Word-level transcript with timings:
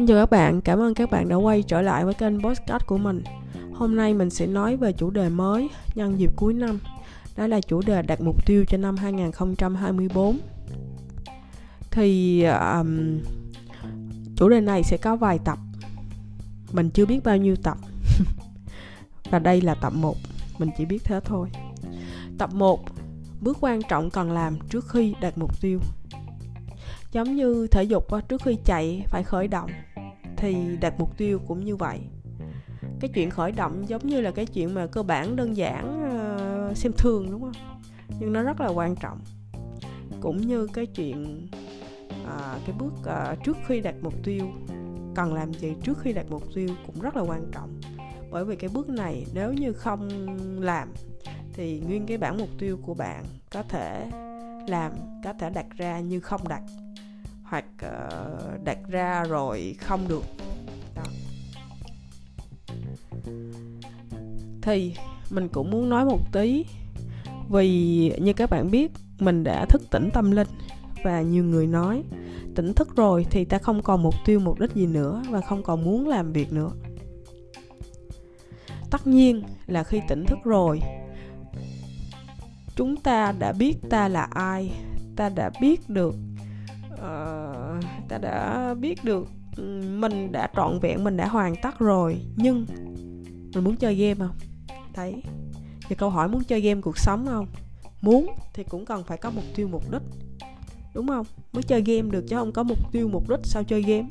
Xin 0.00 0.06
chào 0.06 0.16
các 0.16 0.30
bạn, 0.30 0.60
cảm 0.60 0.78
ơn 0.78 0.94
các 0.94 1.10
bạn 1.10 1.28
đã 1.28 1.36
quay 1.36 1.62
trở 1.62 1.82
lại 1.82 2.04
với 2.04 2.14
kênh 2.14 2.42
podcast 2.42 2.86
của 2.86 2.98
mình. 2.98 3.22
Hôm 3.74 3.96
nay 3.96 4.14
mình 4.14 4.30
sẽ 4.30 4.46
nói 4.46 4.76
về 4.76 4.92
chủ 4.92 5.10
đề 5.10 5.28
mới 5.28 5.70
nhân 5.94 6.18
dịp 6.18 6.30
cuối 6.36 6.54
năm. 6.54 6.78
Đó 7.36 7.46
là 7.46 7.60
chủ 7.60 7.82
đề 7.86 8.02
đặt 8.02 8.20
mục 8.20 8.46
tiêu 8.46 8.64
cho 8.68 8.78
năm 8.78 8.96
2024. 8.96 10.38
Thì 11.90 12.42
um, 12.44 13.20
chủ 14.36 14.48
đề 14.48 14.60
này 14.60 14.82
sẽ 14.82 14.96
có 14.96 15.16
vài 15.16 15.38
tập. 15.44 15.58
Mình 16.72 16.90
chưa 16.90 17.06
biết 17.06 17.20
bao 17.24 17.36
nhiêu 17.36 17.56
tập. 17.62 17.78
Và 19.30 19.38
đây 19.38 19.60
là 19.60 19.74
tập 19.74 19.92
1, 19.96 20.16
mình 20.58 20.70
chỉ 20.78 20.84
biết 20.84 21.04
thế 21.04 21.20
thôi. 21.24 21.48
Tập 22.38 22.54
1, 22.54 22.80
bước 23.40 23.58
quan 23.60 23.80
trọng 23.88 24.10
cần 24.10 24.32
làm 24.32 24.58
trước 24.68 24.88
khi 24.88 25.14
đặt 25.20 25.38
mục 25.38 25.60
tiêu 25.60 25.80
giống 27.12 27.36
như 27.36 27.66
thể 27.70 27.82
dục 27.82 28.06
trước 28.28 28.42
khi 28.44 28.58
chạy 28.64 29.02
phải 29.06 29.22
khởi 29.22 29.48
động 29.48 29.70
thì 30.40 30.76
đặt 30.80 30.94
mục 30.98 31.18
tiêu 31.18 31.40
cũng 31.46 31.64
như 31.64 31.76
vậy. 31.76 32.00
Cái 33.00 33.10
chuyện 33.14 33.30
khởi 33.30 33.52
động 33.52 33.88
giống 33.88 34.06
như 34.06 34.20
là 34.20 34.30
cái 34.30 34.46
chuyện 34.46 34.74
mà 34.74 34.86
cơ 34.86 35.02
bản 35.02 35.36
đơn 35.36 35.56
giản 35.56 36.04
uh, 36.70 36.76
xem 36.76 36.92
thường 36.98 37.30
đúng 37.30 37.40
không? 37.40 37.80
Nhưng 38.20 38.32
nó 38.32 38.42
rất 38.42 38.60
là 38.60 38.68
quan 38.68 38.96
trọng. 38.96 39.18
Cũng 40.20 40.36
như 40.36 40.66
cái 40.66 40.86
chuyện 40.86 41.48
uh, 42.24 42.66
cái 42.66 42.74
bước 42.78 42.92
uh, 43.00 43.44
trước 43.44 43.56
khi 43.66 43.80
đặt 43.80 43.94
mục 44.02 44.14
tiêu 44.24 44.46
cần 45.14 45.34
làm 45.34 45.54
gì 45.54 45.74
trước 45.82 45.98
khi 45.98 46.12
đặt 46.12 46.26
mục 46.30 46.42
tiêu 46.54 46.68
cũng 46.86 47.00
rất 47.00 47.16
là 47.16 47.22
quan 47.22 47.50
trọng. 47.52 47.80
Bởi 48.30 48.44
vì 48.44 48.56
cái 48.56 48.70
bước 48.74 48.88
này 48.88 49.26
nếu 49.34 49.52
như 49.52 49.72
không 49.72 50.08
làm 50.60 50.88
thì 51.52 51.80
nguyên 51.80 52.06
cái 52.06 52.18
bản 52.18 52.38
mục 52.38 52.48
tiêu 52.58 52.78
của 52.82 52.94
bạn 52.94 53.24
có 53.50 53.62
thể 53.62 54.10
làm 54.68 54.92
có 55.24 55.32
thể 55.32 55.50
đặt 55.50 55.66
ra 55.76 56.00
như 56.00 56.20
không 56.20 56.48
đặt 56.48 56.62
hoặc 57.50 57.64
uh, 57.86 58.64
đặt 58.64 58.78
ra 58.88 59.24
rồi 59.24 59.76
không 59.80 60.08
được 60.08 60.22
đó. 60.94 61.02
thì 64.62 64.94
mình 65.30 65.48
cũng 65.48 65.70
muốn 65.70 65.88
nói 65.88 66.04
một 66.04 66.32
tí 66.32 66.64
vì 67.48 68.12
như 68.20 68.32
các 68.32 68.50
bạn 68.50 68.70
biết 68.70 68.92
mình 69.18 69.44
đã 69.44 69.64
thức 69.64 69.82
tỉnh 69.90 70.10
tâm 70.14 70.30
linh 70.30 70.48
và 71.04 71.22
nhiều 71.22 71.44
người 71.44 71.66
nói 71.66 72.02
tỉnh 72.54 72.74
thức 72.74 72.96
rồi 72.96 73.26
thì 73.30 73.44
ta 73.44 73.58
không 73.58 73.82
còn 73.82 74.02
mục 74.02 74.14
tiêu 74.24 74.40
mục 74.40 74.60
đích 74.60 74.74
gì 74.74 74.86
nữa 74.86 75.22
và 75.30 75.40
không 75.40 75.62
còn 75.62 75.84
muốn 75.84 76.08
làm 76.08 76.32
việc 76.32 76.52
nữa 76.52 76.70
tất 78.90 79.06
nhiên 79.06 79.42
là 79.66 79.84
khi 79.84 80.00
tỉnh 80.08 80.24
thức 80.26 80.38
rồi 80.44 80.80
chúng 82.76 82.96
ta 82.96 83.32
đã 83.38 83.52
biết 83.52 83.76
ta 83.90 84.08
là 84.08 84.28
ai 84.30 84.72
ta 85.16 85.28
đã 85.28 85.50
biết 85.60 85.88
được 85.88 86.14
ta 88.10 88.18
đã 88.18 88.74
biết 88.74 89.04
được 89.04 89.28
mình 89.98 90.32
đã 90.32 90.50
trọn 90.56 90.78
vẹn, 90.80 91.04
mình 91.04 91.16
đã 91.16 91.28
hoàn 91.28 91.56
tất 91.62 91.78
rồi. 91.78 92.20
Nhưng 92.36 92.66
mình 93.54 93.64
muốn 93.64 93.76
chơi 93.76 93.94
game 93.94 94.14
không? 94.14 94.36
Đấy 94.96 95.22
thì 95.88 95.96
câu 95.96 96.10
hỏi 96.10 96.28
muốn 96.28 96.44
chơi 96.44 96.60
game 96.60 96.80
cuộc 96.80 96.98
sống 96.98 97.26
không? 97.26 97.46
Muốn 98.02 98.26
thì 98.54 98.64
cũng 98.64 98.84
cần 98.84 99.04
phải 99.04 99.18
có 99.18 99.30
mục 99.30 99.44
tiêu 99.54 99.68
mục 99.68 99.90
đích. 99.92 100.02
Đúng 100.94 101.08
không? 101.08 101.26
Mới 101.52 101.62
chơi 101.62 101.82
game 101.82 102.10
được 102.10 102.24
chứ 102.28 102.36
không 102.36 102.52
có 102.52 102.62
mục 102.62 102.92
tiêu 102.92 103.08
mục 103.08 103.28
đích 103.28 103.40
sao 103.42 103.64
chơi 103.64 103.82
game. 103.82 104.08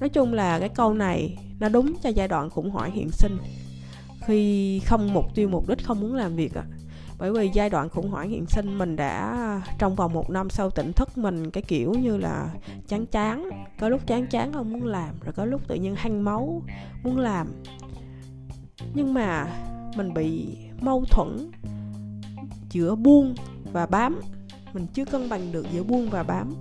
Nói 0.00 0.08
chung 0.08 0.32
là 0.32 0.58
cái 0.58 0.68
câu 0.68 0.94
này 0.94 1.36
nó 1.60 1.68
đúng 1.68 1.94
cho 2.02 2.08
giai 2.08 2.28
đoạn 2.28 2.50
khủng 2.50 2.70
hoảng 2.70 2.92
hiện 2.92 3.10
sinh. 3.10 3.38
Khi 4.26 4.80
không 4.86 5.12
mục 5.12 5.34
tiêu 5.34 5.48
mục 5.48 5.68
đích, 5.68 5.84
không 5.84 6.00
muốn 6.00 6.14
làm 6.14 6.36
việc 6.36 6.54
à 6.54 6.64
bởi 7.20 7.32
vì 7.32 7.50
giai 7.54 7.70
đoạn 7.70 7.88
khủng 7.88 8.10
hoảng 8.10 8.30
hiện 8.30 8.46
sinh 8.46 8.78
mình 8.78 8.96
đã, 8.96 9.62
trong 9.78 9.94
vòng 9.94 10.12
một 10.12 10.30
năm 10.30 10.50
sau 10.50 10.70
tỉnh 10.70 10.92
thức 10.92 11.18
mình, 11.18 11.50
cái 11.50 11.62
kiểu 11.62 11.94
như 11.94 12.16
là 12.16 12.48
chán 12.88 13.06
chán, 13.06 13.50
có 13.80 13.88
lúc 13.88 14.06
chán 14.06 14.26
chán 14.26 14.52
không 14.52 14.72
muốn 14.72 14.84
làm, 14.84 15.14
rồi 15.24 15.32
có 15.32 15.44
lúc 15.44 15.68
tự 15.68 15.74
nhiên 15.74 15.94
hăng 15.94 16.24
máu 16.24 16.62
muốn 17.04 17.18
làm. 17.18 17.46
Nhưng 18.94 19.14
mà 19.14 19.46
mình 19.96 20.14
bị 20.14 20.56
mâu 20.80 21.04
thuẫn 21.10 21.50
giữa 22.70 22.94
buông 22.94 23.34
và 23.72 23.86
bám. 23.86 24.20
Mình 24.72 24.86
chưa 24.94 25.04
cân 25.04 25.28
bằng 25.28 25.52
được 25.52 25.66
giữa 25.72 25.82
buông 25.82 26.10
và 26.10 26.22
bám. 26.22 26.54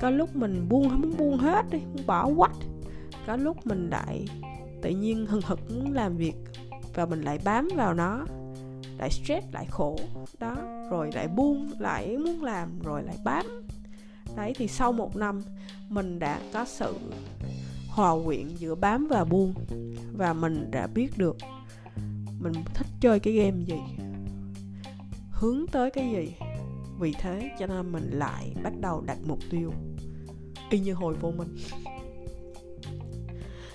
Có 0.00 0.10
lúc 0.10 0.36
mình 0.36 0.68
buông, 0.68 0.90
không 0.90 1.00
muốn 1.00 1.16
buông 1.16 1.38
hết 1.38 1.70
đi, 1.70 1.78
muốn 1.78 2.06
bỏ 2.06 2.30
quách. 2.36 2.56
Có 3.26 3.36
lúc 3.36 3.66
mình 3.66 3.90
lại 3.90 4.26
tự 4.82 4.90
nhiên 4.90 5.26
hừng 5.26 5.42
hực 5.44 5.60
muốn 5.70 5.92
làm 5.92 6.16
việc 6.16 6.34
và 6.94 7.06
mình 7.06 7.22
lại 7.22 7.38
bám 7.44 7.68
vào 7.76 7.94
nó 7.94 8.24
lại 9.00 9.10
stress, 9.10 9.46
lại 9.52 9.66
khổ. 9.70 9.98
Đó, 10.38 10.56
rồi 10.90 11.10
lại 11.14 11.28
buông, 11.28 11.70
lại 11.78 12.16
muốn 12.16 12.42
làm, 12.42 12.78
rồi 12.78 13.02
lại 13.02 13.16
bám. 13.24 13.46
Đấy, 14.36 14.52
thì 14.56 14.68
sau 14.68 14.92
một 14.92 15.16
năm, 15.16 15.42
mình 15.88 16.18
đã 16.18 16.40
có 16.52 16.64
sự 16.64 16.94
hòa 17.88 18.14
quyện 18.24 18.48
giữa 18.48 18.74
bám 18.74 19.06
và 19.10 19.24
buông. 19.24 19.54
Và 20.16 20.32
mình 20.32 20.70
đã 20.70 20.86
biết 20.86 21.18
được 21.18 21.36
mình 22.40 22.52
thích 22.74 22.86
chơi 23.00 23.20
cái 23.20 23.34
game 23.34 23.64
gì, 23.64 23.80
hướng 25.30 25.66
tới 25.72 25.90
cái 25.90 26.10
gì. 26.10 26.34
Vì 26.98 27.12
thế 27.12 27.50
cho 27.58 27.66
nên 27.66 27.92
mình 27.92 28.10
lại 28.10 28.54
bắt 28.62 28.72
đầu 28.80 29.00
đặt 29.06 29.18
mục 29.26 29.38
tiêu 29.50 29.72
y 30.70 30.78
như 30.78 30.94
hồi 30.94 31.14
vô 31.20 31.30
minh 31.30 31.56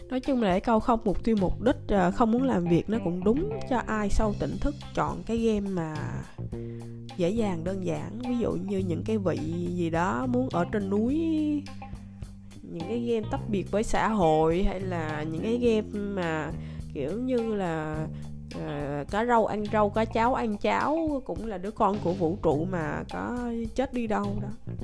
nói 0.09 0.19
chung 0.19 0.41
là 0.41 0.51
cái 0.51 0.61
câu 0.61 0.79
không 0.79 0.99
mục 1.05 1.23
tiêu 1.23 1.35
mục 1.41 1.61
đích 1.61 1.75
ờ, 1.87 2.11
không 2.11 2.31
muốn 2.31 2.43
làm 2.43 2.65
việc 2.65 2.89
nó 2.89 2.97
cũng 3.03 3.23
đúng 3.23 3.49
cho 3.69 3.81
ai 3.85 4.09
sâu 4.09 4.33
tỉnh 4.39 4.57
thức 4.61 4.75
chọn 4.95 5.23
cái 5.25 5.37
game 5.37 5.69
mà 5.69 5.95
dễ 7.17 7.29
dàng 7.29 7.63
đơn 7.63 7.85
giản. 7.85 8.19
Ví 8.19 8.37
dụ 8.37 8.51
như 8.51 8.77
những 8.77 9.03
cái 9.05 9.17
vị 9.17 9.37
gì 9.69 9.89
đó 9.89 10.27
muốn 10.27 10.49
ở 10.49 10.65
trên 10.71 10.89
núi 10.89 11.13
những 12.61 12.87
cái 12.87 12.99
game 12.99 13.27
tách 13.31 13.49
biệt 13.49 13.71
với 13.71 13.83
xã 13.83 14.07
hội 14.07 14.63
hay 14.63 14.79
là 14.79 15.23
những 15.31 15.41
cái 15.41 15.57
game 15.57 15.99
mà 15.99 16.51
kiểu 16.93 17.19
như 17.19 17.55
là 17.55 18.07
uh, 18.55 19.11
cá 19.11 19.25
rau 19.25 19.45
ăn 19.45 19.63
rau 19.73 19.89
cá 19.89 20.05
cháo 20.05 20.33
ăn 20.33 20.57
cháo 20.57 21.21
cũng 21.25 21.45
là 21.45 21.57
đứa 21.57 21.71
con 21.71 21.97
của 22.03 22.13
vũ 22.13 22.37
trụ 22.43 22.65
mà 22.65 23.03
có 23.13 23.51
chết 23.75 23.93
đi 23.93 24.07
đâu 24.07 24.41
đó. 24.41 24.75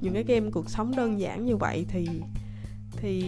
Những 0.00 0.14
cái 0.14 0.24
game 0.26 0.50
cuộc 0.50 0.70
sống 0.70 0.96
đơn 0.96 1.20
giản 1.20 1.44
như 1.44 1.56
vậy 1.56 1.86
thì 1.88 2.08
thì 2.96 3.24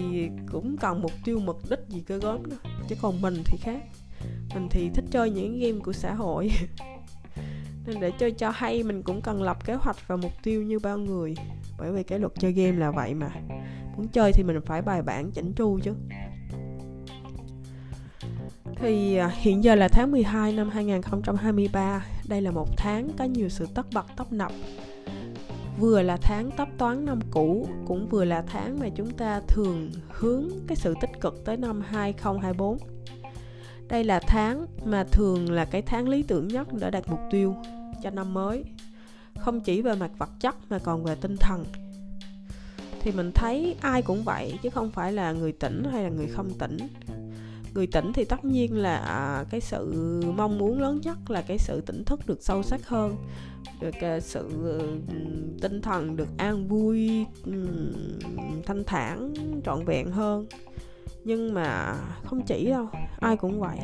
cũng 0.52 0.76
cần 0.80 1.02
mục 1.02 1.12
tiêu 1.24 1.38
mục 1.38 1.70
đích 1.70 1.78
gì 1.88 2.00
cơ 2.00 2.18
gớm 2.18 2.42
nữa, 2.48 2.56
chứ 2.88 2.96
còn 3.02 3.22
mình 3.22 3.42
thì 3.44 3.58
khác. 3.60 3.80
Mình 4.54 4.68
thì 4.70 4.90
thích 4.94 5.04
chơi 5.10 5.30
những 5.30 5.58
game 5.58 5.78
của 5.84 5.92
xã 5.92 6.14
hội. 6.14 6.50
Nên 7.86 8.00
để 8.00 8.10
chơi 8.18 8.30
cho 8.32 8.50
hay, 8.50 8.82
mình 8.82 9.02
cũng 9.02 9.20
cần 9.20 9.42
lập 9.42 9.64
kế 9.64 9.74
hoạch 9.74 10.08
và 10.08 10.16
mục 10.16 10.32
tiêu 10.42 10.62
như 10.62 10.78
bao 10.78 10.98
người. 10.98 11.34
Bởi 11.78 11.92
vì 11.92 12.02
cái 12.02 12.18
luật 12.18 12.32
chơi 12.38 12.52
game 12.52 12.72
là 12.72 12.90
vậy 12.90 13.14
mà. 13.14 13.30
Muốn 13.96 14.08
chơi 14.08 14.32
thì 14.32 14.42
mình 14.42 14.60
phải 14.66 14.82
bài 14.82 15.02
bản 15.02 15.30
chỉnh 15.30 15.52
chu 15.52 15.78
chứ. 15.82 15.94
Thì 18.76 19.16
à, 19.16 19.30
hiện 19.34 19.64
giờ 19.64 19.74
là 19.74 19.88
tháng 19.88 20.12
12 20.12 20.52
năm 20.52 20.70
2023 20.70 22.06
Đây 22.28 22.40
là 22.40 22.50
một 22.50 22.68
tháng 22.76 23.10
có 23.18 23.24
nhiều 23.24 23.48
sự 23.48 23.66
tất 23.74 23.86
bật, 23.94 24.06
tấp 24.16 24.32
nập 24.32 24.52
vừa 25.78 26.02
là 26.02 26.16
tháng 26.16 26.50
tấp 26.50 26.68
toán 26.78 27.04
năm 27.04 27.20
cũ, 27.30 27.68
cũng 27.86 28.08
vừa 28.08 28.24
là 28.24 28.42
tháng 28.46 28.78
mà 28.80 28.88
chúng 28.88 29.10
ta 29.10 29.40
thường 29.48 29.90
hướng 30.08 30.48
cái 30.66 30.76
sự 30.76 30.94
tích 31.00 31.20
cực 31.20 31.44
tới 31.44 31.56
năm 31.56 31.80
2024. 31.80 32.78
Đây 33.88 34.04
là 34.04 34.20
tháng 34.26 34.66
mà 34.84 35.04
thường 35.04 35.50
là 35.50 35.64
cái 35.64 35.82
tháng 35.82 36.08
lý 36.08 36.22
tưởng 36.22 36.48
nhất 36.48 36.68
để 36.80 36.90
đạt 36.90 37.08
mục 37.08 37.20
tiêu 37.30 37.56
cho 38.02 38.10
năm 38.10 38.34
mới. 38.34 38.64
Không 39.38 39.60
chỉ 39.60 39.82
về 39.82 39.94
mặt 39.94 40.10
vật 40.18 40.30
chất 40.40 40.56
mà 40.70 40.78
còn 40.78 41.04
về 41.04 41.14
tinh 41.14 41.36
thần. 41.40 41.64
Thì 43.00 43.12
mình 43.12 43.32
thấy 43.34 43.76
ai 43.80 44.02
cũng 44.02 44.22
vậy, 44.24 44.58
chứ 44.62 44.70
không 44.70 44.90
phải 44.90 45.12
là 45.12 45.32
người 45.32 45.52
tỉnh 45.52 45.84
hay 45.92 46.02
là 46.02 46.08
người 46.08 46.26
không 46.26 46.50
tỉnh 46.58 46.76
người 47.78 47.86
tỉnh 47.86 48.12
thì 48.12 48.24
tất 48.24 48.44
nhiên 48.44 48.76
là 48.76 48.96
à, 48.96 49.44
cái 49.50 49.60
sự 49.60 49.92
mong 50.36 50.58
muốn 50.58 50.80
lớn 50.80 51.00
nhất 51.02 51.30
là 51.30 51.42
cái 51.42 51.58
sự 51.58 51.80
tỉnh 51.80 52.04
thức 52.04 52.20
được 52.26 52.42
sâu 52.42 52.62
sắc 52.62 52.88
hơn, 52.88 53.16
được 53.80 53.94
à, 54.00 54.20
sự 54.20 54.48
ừ, 54.62 54.80
tinh 55.60 55.82
thần 55.82 56.16
được 56.16 56.28
an 56.36 56.68
vui 56.68 57.26
ừ, 57.44 57.68
thanh 58.66 58.84
thản, 58.84 59.34
trọn 59.64 59.84
vẹn 59.84 60.10
hơn. 60.10 60.46
Nhưng 61.24 61.54
mà 61.54 61.94
không 62.24 62.42
chỉ 62.46 62.70
đâu, 62.70 62.88
ai 63.20 63.36
cũng 63.36 63.60
vậy. 63.60 63.78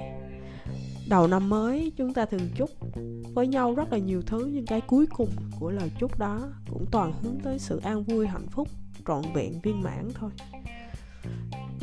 Đầu 1.09 1.27
năm 1.27 1.49
mới 1.49 1.93
chúng 1.97 2.15
ta 2.15 2.25
thường 2.25 2.49
chúc 2.57 2.71
với 3.35 3.47
nhau 3.47 3.75
rất 3.75 3.93
là 3.93 3.99
nhiều 3.99 4.23
thứ, 4.27 4.51
nhưng 4.53 4.67
cái 4.67 4.81
cuối 4.81 5.07
cùng 5.17 5.31
của 5.61 5.71
lời 5.71 5.91
chúc 6.01 6.19
đó 6.19 6.41
cũng 6.71 6.87
toàn 6.91 7.13
hướng 7.23 7.37
tới 7.43 7.59
sự 7.59 7.81
an 7.85 8.05
vui, 8.05 8.27
hạnh 8.27 8.49
phúc, 8.51 8.69
trọn 9.07 9.23
vẹn, 9.35 9.61
viên 9.63 9.83
mãn 9.83 10.09
thôi 10.15 10.31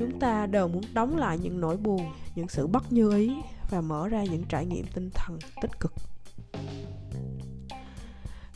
chúng 0.01 0.19
ta 0.19 0.45
đều 0.45 0.67
muốn 0.67 0.83
đóng 0.93 1.17
lại 1.17 1.37
những 1.41 1.61
nỗi 1.61 1.77
buồn 1.77 2.01
những 2.35 2.47
sự 2.47 2.67
bất 2.67 2.91
như 2.91 3.11
ý 3.11 3.31
và 3.69 3.81
mở 3.81 4.07
ra 4.07 4.23
những 4.23 4.43
trải 4.49 4.65
nghiệm 4.65 4.85
tinh 4.93 5.09
thần 5.13 5.39
tích 5.61 5.79
cực. 5.79 5.93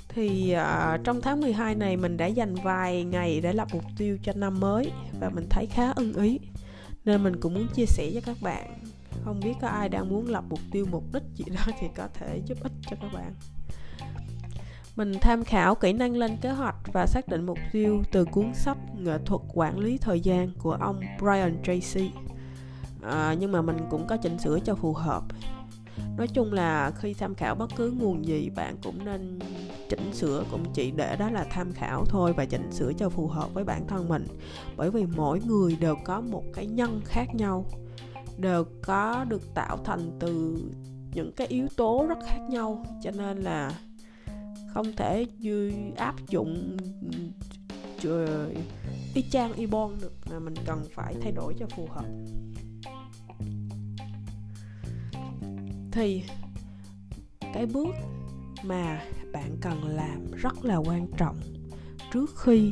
Thì 0.10 0.56
uh, 0.56 1.04
trong 1.04 1.22
tháng 1.22 1.42
12 1.42 1.76
này 1.76 1.98
mình 1.98 2.18
đã 2.18 2.26
dành 2.26 2.56
vài 2.56 3.04
ngày 3.04 3.42
để 3.42 3.54
lập 3.54 3.68
mục 3.74 3.84
tiêu 3.98 4.18
cho 4.24 4.34
năm 4.36 4.60
mới 4.60 4.92
và 5.20 5.30
mình 5.30 5.46
thấy 5.50 5.66
khá 5.66 5.92
ưng 5.92 6.14
ý 6.14 6.40
nên 7.06 7.24
mình 7.24 7.40
cũng 7.40 7.54
muốn 7.54 7.68
chia 7.76 7.86
sẻ 7.86 8.12
cho 8.14 8.22
các 8.26 8.38
bạn. 8.42 8.80
Không 9.24 9.40
biết 9.40 9.54
có 9.62 9.68
ai 9.68 9.90
đang 9.90 10.10
muốn 10.10 10.28
lập 10.28 10.44
mục 10.50 10.60
tiêu 10.72 10.86
mục 10.92 11.04
đích 11.14 11.24
gì 11.36 11.46
đó 11.56 11.74
thì 11.80 11.88
có 11.96 12.08
thể 12.14 12.42
giúp 12.46 12.58
ích 12.64 12.72
cho 12.90 12.98
các 13.02 13.14
bạn 13.14 13.34
mình 14.96 15.12
tham 15.22 15.44
khảo 15.44 15.76
kỹ 15.76 15.94
năng 15.94 16.16
lên 16.16 16.38
kế 16.42 16.50
hoạch 16.50 16.76
và 16.94 17.08
xác 17.08 17.28
định 17.28 17.46
mục 17.46 17.58
tiêu 17.72 18.04
từ 18.12 18.26
cuốn 18.26 18.54
sách 18.54 18.78
nghệ 18.98 19.18
thuật 19.26 19.42
quản 19.54 19.80
lý 19.80 19.98
thời 19.98 20.20
gian 20.20 20.50
của 20.60 20.72
ông 20.72 21.02
Brian 21.20 21.58
Tracy. 21.64 22.12
À, 23.02 23.36
nhưng 23.40 23.52
mà 23.52 23.62
mình 23.62 23.78
cũng 23.90 24.08
có 24.08 24.18
chỉnh 24.18 24.40
sửa 24.40 24.60
cho 24.60 24.76
phù 24.76 24.94
hợp. 24.94 25.24
Nói 26.18 26.28
chung 26.28 26.54
là 26.54 26.92
khi 26.96 27.14
tham 27.14 27.36
khảo 27.36 27.56
bất 27.56 27.72
cứ 27.76 27.92
nguồn 27.92 28.26
gì 28.26 28.50
bạn 28.56 28.76
cũng 28.84 29.06
nên 29.06 29.40
chỉnh 29.90 30.14
sửa 30.14 30.44
cũng 30.52 30.64
chỉ 30.74 30.92
để 30.92 31.16
đó 31.16 31.30
là 31.30 31.46
tham 31.50 31.72
khảo 31.72 32.06
thôi 32.06 32.34
và 32.34 32.46
chỉnh 32.46 32.72
sửa 32.72 32.94
cho 32.94 33.10
phù 33.10 33.28
hợp 33.28 33.54
với 33.54 33.64
bản 33.64 33.88
thân 33.88 34.10
mình. 34.10 34.28
Bởi 34.76 34.92
vì 34.92 35.06
mỗi 35.06 35.42
người 35.46 35.78
đều 35.80 35.96
có 36.06 36.22
một 36.22 36.44
cái 36.54 36.66
nhân 36.66 37.02
khác 37.06 37.36
nhau 37.36 37.66
đều 38.38 38.64
có 38.84 39.26
được 39.30 39.54
tạo 39.54 39.78
thành 39.84 40.12
từ 40.20 40.58
những 41.14 41.32
cái 41.32 41.48
yếu 41.48 41.68
tố 41.78 42.06
rất 42.10 42.18
khác 42.28 42.40
nhau. 42.50 42.86
Cho 43.04 43.12
nên 43.12 43.38
là 43.38 43.72
không 44.76 44.96
thể 44.96 45.26
như 45.40 45.72
áp 45.98 46.16
dụng 46.30 46.78
ừ, 48.04 48.50
y 49.14 49.22
chang 49.22 49.54
y 49.54 49.66
bon 49.66 49.98
được 50.02 50.14
mà 50.30 50.40
mình 50.40 50.54
cần 50.66 50.84
phải 50.94 51.16
thay 51.22 51.32
đổi 51.32 51.54
cho 51.60 51.66
phù 51.76 51.88
hợp. 51.90 52.06
Thì, 55.92 56.24
cái 57.54 57.66
bước 57.66 57.96
mà 58.64 59.04
bạn 59.34 59.58
cần 59.62 59.84
làm 59.84 60.32
rất 60.32 60.66
là 60.66 60.76
quan 60.76 61.08
trọng 61.18 61.38
trước 62.14 62.30
khi 62.38 62.72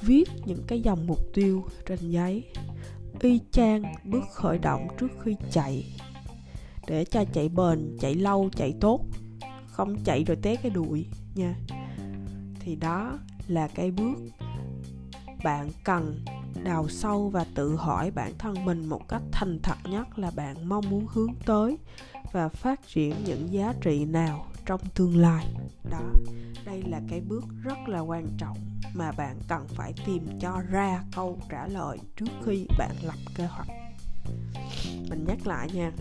viết 0.00 0.28
những 0.46 0.62
cái 0.66 0.80
dòng 0.80 1.06
mục 1.06 1.20
tiêu 1.34 1.64
trên 1.86 1.98
giấy, 1.98 2.44
y 3.20 3.40
chang 3.50 3.82
bước 4.04 4.24
khởi 4.32 4.58
động 4.58 4.88
trước 4.98 5.10
khi 5.24 5.36
chạy. 5.50 5.84
Để 6.86 7.04
cho 7.04 7.24
chạy 7.32 7.48
bền, 7.48 7.96
chạy 8.00 8.14
lâu, 8.14 8.50
chạy 8.56 8.74
tốt 8.80 9.00
không 9.74 9.96
chạy 10.04 10.24
rồi 10.24 10.36
té 10.42 10.56
cái 10.56 10.70
đuổi 10.70 11.06
nha. 11.34 11.54
Thì 12.60 12.76
đó 12.76 13.18
là 13.48 13.68
cái 13.68 13.90
bước 13.90 14.14
bạn 15.44 15.70
cần 15.84 16.24
đào 16.64 16.88
sâu 16.88 17.28
và 17.28 17.46
tự 17.54 17.76
hỏi 17.76 18.10
bản 18.10 18.32
thân 18.38 18.64
mình 18.64 18.86
một 18.86 19.08
cách 19.08 19.22
thành 19.32 19.58
thật 19.62 19.76
nhất 19.90 20.18
là 20.18 20.30
bạn 20.36 20.68
mong 20.68 20.90
muốn 20.90 21.06
hướng 21.08 21.34
tới 21.46 21.78
và 22.32 22.48
phát 22.48 22.80
triển 22.86 23.14
những 23.24 23.52
giá 23.52 23.74
trị 23.80 24.04
nào 24.04 24.46
trong 24.66 24.80
tương 24.94 25.16
lai. 25.16 25.46
Đó, 25.90 26.02
đây 26.64 26.82
là 26.82 27.00
cái 27.08 27.20
bước 27.20 27.44
rất 27.62 27.78
là 27.86 28.00
quan 28.00 28.26
trọng 28.38 28.58
mà 28.94 29.12
bạn 29.12 29.36
cần 29.48 29.66
phải 29.68 29.92
tìm 30.06 30.38
cho 30.40 30.62
ra 30.70 31.04
câu 31.16 31.38
trả 31.50 31.66
lời 31.66 31.98
trước 32.16 32.30
khi 32.44 32.66
bạn 32.78 32.96
lập 33.02 33.18
kế 33.36 33.46
hoạch. 33.46 33.68
Mình 35.10 35.24
nhắc 35.28 35.46
lại 35.46 35.68
nha 35.74 35.92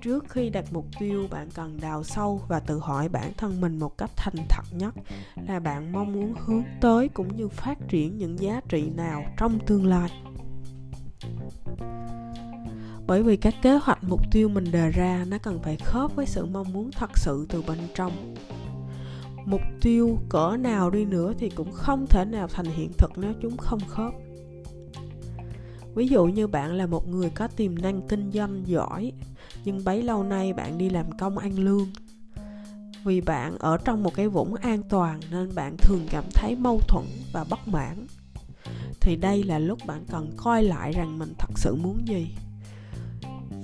trước 0.00 0.24
khi 0.28 0.50
đặt 0.50 0.64
mục 0.72 0.86
tiêu 0.98 1.26
bạn 1.30 1.48
cần 1.54 1.80
đào 1.80 2.04
sâu 2.04 2.40
và 2.48 2.60
tự 2.60 2.78
hỏi 2.78 3.08
bản 3.08 3.32
thân 3.36 3.60
mình 3.60 3.78
một 3.78 3.98
cách 3.98 4.10
thành 4.16 4.34
thật 4.48 4.62
nhất 4.72 4.94
là 5.48 5.60
bạn 5.60 5.92
mong 5.92 6.12
muốn 6.12 6.34
hướng 6.46 6.62
tới 6.80 7.08
cũng 7.08 7.36
như 7.36 7.48
phát 7.48 7.78
triển 7.88 8.18
những 8.18 8.38
giá 8.38 8.60
trị 8.68 8.90
nào 8.90 9.24
trong 9.36 9.58
tương 9.66 9.86
lai. 9.86 10.10
Bởi 13.06 13.22
vì 13.22 13.36
các 13.36 13.54
kế 13.62 13.78
hoạch 13.82 14.04
mục 14.04 14.20
tiêu 14.30 14.48
mình 14.48 14.64
đề 14.72 14.90
ra, 14.90 15.24
nó 15.28 15.38
cần 15.42 15.60
phải 15.62 15.76
khớp 15.76 16.16
với 16.16 16.26
sự 16.26 16.46
mong 16.46 16.72
muốn 16.72 16.90
thật 16.90 17.10
sự 17.18 17.46
từ 17.48 17.62
bên 17.62 17.78
trong. 17.94 18.34
Mục 19.46 19.60
tiêu 19.80 20.18
cỡ 20.28 20.56
nào 20.60 20.90
đi 20.90 21.04
nữa 21.04 21.32
thì 21.38 21.50
cũng 21.50 21.72
không 21.72 22.06
thể 22.06 22.24
nào 22.24 22.48
thành 22.48 22.66
hiện 22.66 22.92
thực 22.98 23.10
nếu 23.16 23.32
chúng 23.42 23.56
không 23.56 23.80
khớp. 23.88 24.12
Ví 25.94 26.08
dụ 26.08 26.24
như 26.24 26.46
bạn 26.46 26.72
là 26.72 26.86
một 26.86 27.08
người 27.08 27.30
có 27.30 27.48
tiềm 27.48 27.74
năng 27.74 28.08
kinh 28.08 28.30
doanh 28.32 28.62
giỏi 28.66 29.12
nhưng 29.64 29.84
bấy 29.84 30.02
lâu 30.02 30.22
nay 30.22 30.52
bạn 30.52 30.78
đi 30.78 30.90
làm 30.90 31.12
công 31.18 31.38
ăn 31.38 31.58
lương. 31.58 31.90
Vì 33.04 33.20
bạn 33.20 33.58
ở 33.58 33.78
trong 33.84 34.02
một 34.02 34.14
cái 34.14 34.28
vũng 34.28 34.54
an 34.54 34.82
toàn 34.88 35.20
nên 35.30 35.54
bạn 35.54 35.76
thường 35.76 36.06
cảm 36.10 36.24
thấy 36.34 36.56
mâu 36.56 36.80
thuẫn 36.88 37.04
và 37.32 37.44
bất 37.50 37.68
mãn. 37.68 38.06
Thì 39.00 39.16
đây 39.16 39.42
là 39.42 39.58
lúc 39.58 39.78
bạn 39.86 40.04
cần 40.10 40.30
coi 40.36 40.62
lại 40.62 40.92
rằng 40.92 41.18
mình 41.18 41.32
thật 41.38 41.50
sự 41.56 41.74
muốn 41.74 42.08
gì 42.08 42.34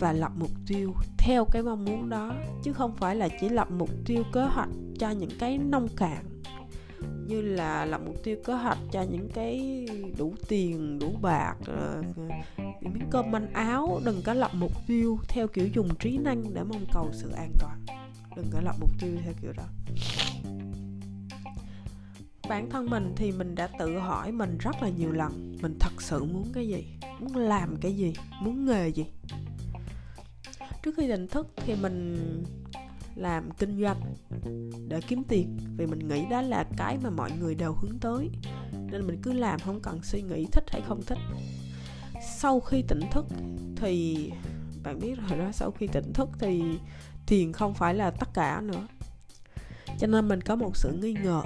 và 0.01 0.13
lập 0.13 0.33
mục 0.37 0.51
tiêu 0.67 0.93
theo 1.19 1.45
cái 1.45 1.63
mong 1.63 1.85
muốn 1.85 2.09
đó, 2.09 2.35
chứ 2.63 2.73
không 2.73 2.97
phải 2.97 3.17
là 3.17 3.29
chỉ 3.41 3.49
lập 3.49 3.69
mục 3.71 3.91
tiêu 4.05 4.23
kế 4.33 4.43
hoạch 4.43 4.69
cho 4.99 5.11
những 5.11 5.31
cái 5.39 5.59
nông 5.59 5.89
cạn, 5.97 6.25
như 7.27 7.41
là 7.41 7.85
lập 7.85 8.01
mục 8.07 8.17
tiêu 8.25 8.37
kế 8.45 8.55
hoạch 8.55 8.79
cho 8.93 9.03
những 9.03 9.29
cái 9.35 9.87
đủ 10.19 10.35
tiền, 10.49 10.99
đủ 10.99 11.15
bạc 11.23 11.55
những 12.87 12.99
miếng 12.99 13.11
cơm 13.11 13.31
manh 13.31 13.53
áo, 13.53 14.01
đừng 14.05 14.23
có 14.23 14.35
lập 14.35 14.51
mục 14.55 14.73
tiêu 14.87 15.19
theo 15.29 15.49
kiểu 15.49 15.69
dùng 15.75 15.89
trí 15.99 16.19
năng 16.19 16.55
để 16.55 16.63
mong 16.63 16.87
cầu 16.93 17.11
sự 17.13 17.31
an 17.31 17.53
toàn. 17.59 17.85
Đừng 18.37 18.47
có 18.53 18.61
lập 18.61 18.77
mục 18.81 18.91
tiêu 19.01 19.17
theo 19.25 19.33
kiểu 19.43 19.53
đó. 19.57 19.65
Bản 22.49 22.71
thân 22.71 22.91
mình 22.91 23.13
thì 23.17 23.33
mình 23.33 23.55
đã 23.55 23.69
tự 23.79 23.99
hỏi 23.99 24.33
mình 24.33 24.59
rất 24.59 24.83
là 24.83 24.89
nhiều 24.89 25.13
lần, 25.13 25.57
mình 25.63 25.77
thật 25.81 26.03
sự 26.03 26.25
muốn 26.25 26.53
cái 26.53 26.69
gì? 26.69 26.85
Muốn 27.21 27.37
làm 27.37 27.77
cái 27.81 27.97
gì? 27.97 28.15
Muốn 28.43 28.67
nghề 28.67 28.89
gì? 28.89 29.07
Trước 30.83 30.95
khi 30.97 31.09
định 31.09 31.29
thức 31.29 31.53
thì 31.57 31.75
mình 31.75 32.17
làm 33.15 33.51
kinh 33.59 33.81
doanh 33.81 34.01
để 34.89 35.01
kiếm 35.09 35.23
tiền, 35.29 35.59
vì 35.77 35.87
mình 35.87 36.09
nghĩ 36.09 36.25
đó 36.31 36.43
là 36.43 36.65
cái 36.77 36.99
mà 37.03 37.11
mọi 37.11 37.31
người 37.41 37.55
đều 37.55 37.73
hướng 37.73 37.99
tới. 38.01 38.31
Nên 38.73 39.07
mình 39.07 39.19
cứ 39.23 39.33
làm, 39.33 39.61
không 39.61 39.81
cần 39.81 40.03
suy 40.03 40.23
nghĩ 40.23 40.47
thích 40.53 40.65
hay 40.69 40.83
không 40.89 41.03
thích 41.07 41.19
sau 42.37 42.61
khi 42.61 42.83
tỉnh 42.83 43.01
thức 43.13 43.27
thì, 43.77 44.31
bạn 44.83 44.99
biết 44.99 45.15
rồi 45.29 45.39
đó, 45.39 45.53
sau 45.53 45.71
khi 45.71 45.87
tỉnh 45.87 46.13
thức 46.13 46.29
thì 46.39 46.63
tiền 47.27 47.53
không 47.53 47.75
phải 47.75 47.95
là 47.95 48.11
tất 48.11 48.29
cả 48.35 48.61
nữa. 48.61 48.87
Cho 49.99 50.07
nên 50.07 50.29
mình 50.29 50.41
có 50.41 50.57
một 50.57 50.77
sự 50.77 50.99
nghi 51.03 51.13
ngờ 51.13 51.43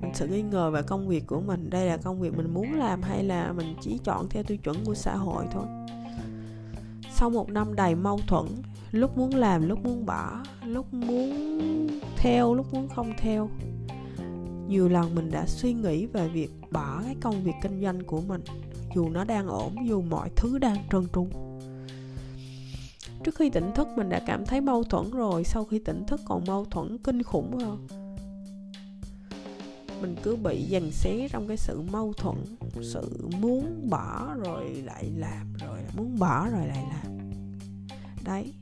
mình 0.00 0.14
sự 0.14 0.26
nghi 0.26 0.42
ngờ 0.42 0.70
về 0.70 0.82
công 0.82 1.08
việc 1.08 1.26
của 1.26 1.40
mình. 1.40 1.70
Đây 1.70 1.86
là 1.86 1.96
công 1.96 2.20
việc 2.20 2.36
mình 2.36 2.54
muốn 2.54 2.74
làm 2.74 3.02
hay 3.02 3.24
là 3.24 3.52
mình 3.52 3.76
chỉ 3.80 3.98
chọn 4.04 4.28
theo 4.28 4.42
tiêu 4.42 4.58
chuẩn 4.58 4.84
của 4.84 4.94
xã 4.94 5.16
hội 5.16 5.44
thôi. 5.52 5.64
Sau 7.10 7.30
một 7.30 7.50
năm 7.50 7.74
đầy 7.74 7.94
mâu 7.94 8.20
thuẫn, 8.26 8.46
lúc 8.90 9.18
muốn 9.18 9.34
làm, 9.34 9.68
lúc 9.68 9.84
muốn 9.84 10.06
bỏ 10.06 10.42
lúc 10.64 10.94
muốn 10.94 11.88
theo, 12.16 12.54
lúc 12.54 12.74
muốn 12.74 12.88
không 12.88 13.12
theo, 13.18 13.50
nhiều 14.68 14.88
lần 14.88 15.14
mình 15.14 15.30
đã 15.30 15.46
suy 15.46 15.72
nghĩ 15.72 16.06
về 16.06 16.28
việc 16.28 16.50
bỏ 16.70 17.02
cái 17.04 17.16
công 17.20 17.44
việc 17.44 17.54
kinh 17.62 17.82
doanh 17.82 18.04
của 18.04 18.20
mình 18.20 18.42
dù 18.98 19.08
nó 19.08 19.24
đang 19.24 19.46
ổn, 19.46 19.88
dù 19.88 20.02
mọi 20.02 20.30
thứ 20.36 20.58
đang 20.58 20.76
trơn 20.92 21.06
tru. 21.14 21.26
Trước 23.24 23.34
khi 23.34 23.50
tỉnh 23.50 23.70
thức, 23.74 23.88
mình 23.96 24.08
đã 24.08 24.20
cảm 24.26 24.46
thấy 24.46 24.60
mâu 24.60 24.84
thuẫn 24.84 25.10
rồi, 25.10 25.44
sau 25.44 25.64
khi 25.64 25.78
tỉnh 25.78 26.04
thức 26.06 26.20
còn 26.24 26.44
mâu 26.46 26.64
thuẫn 26.64 26.98
kinh 26.98 27.22
khủng 27.22 27.58
hơn 27.58 27.86
mình 30.00 30.16
cứ 30.22 30.36
bị 30.36 30.62
dằn 30.62 30.90
xé 30.90 31.28
trong 31.28 31.48
cái 31.48 31.56
sự 31.56 31.80
mâu 31.92 32.12
thuẫn, 32.12 32.36
sự 32.82 33.28
muốn 33.40 33.88
bỏ 33.90 34.34
rồi 34.44 34.64
lại 34.84 35.10
làm, 35.16 35.52
rồi 35.66 35.78
muốn 35.96 36.18
bỏ 36.18 36.48
rồi 36.48 36.66
lại 36.66 36.86
làm. 36.90 37.18
Đấy. 38.24 38.52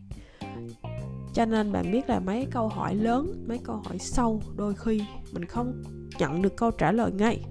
Cho 1.34 1.44
nên 1.44 1.72
bạn 1.72 1.92
biết 1.92 2.08
là 2.08 2.20
mấy 2.20 2.46
câu 2.50 2.68
hỏi 2.68 2.94
lớn, 2.94 3.44
mấy 3.48 3.58
câu 3.64 3.76
hỏi 3.76 3.98
sâu 3.98 4.42
đôi 4.56 4.74
khi 4.74 5.02
mình 5.32 5.44
không 5.44 5.82
nhận 6.18 6.42
được 6.42 6.56
câu 6.56 6.70
trả 6.70 6.92
lời 6.92 7.12
ngay 7.12 7.44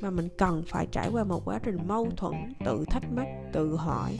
mà 0.00 0.10
mình 0.10 0.28
cần 0.38 0.62
phải 0.68 0.86
trải 0.92 1.08
qua 1.12 1.24
một 1.24 1.42
quá 1.44 1.60
trình 1.64 1.76
mâu 1.86 2.10
thuẫn 2.16 2.34
tự 2.64 2.84
thắc 2.90 3.02
mắc, 3.12 3.26
tự 3.52 3.76
hỏi. 3.76 4.18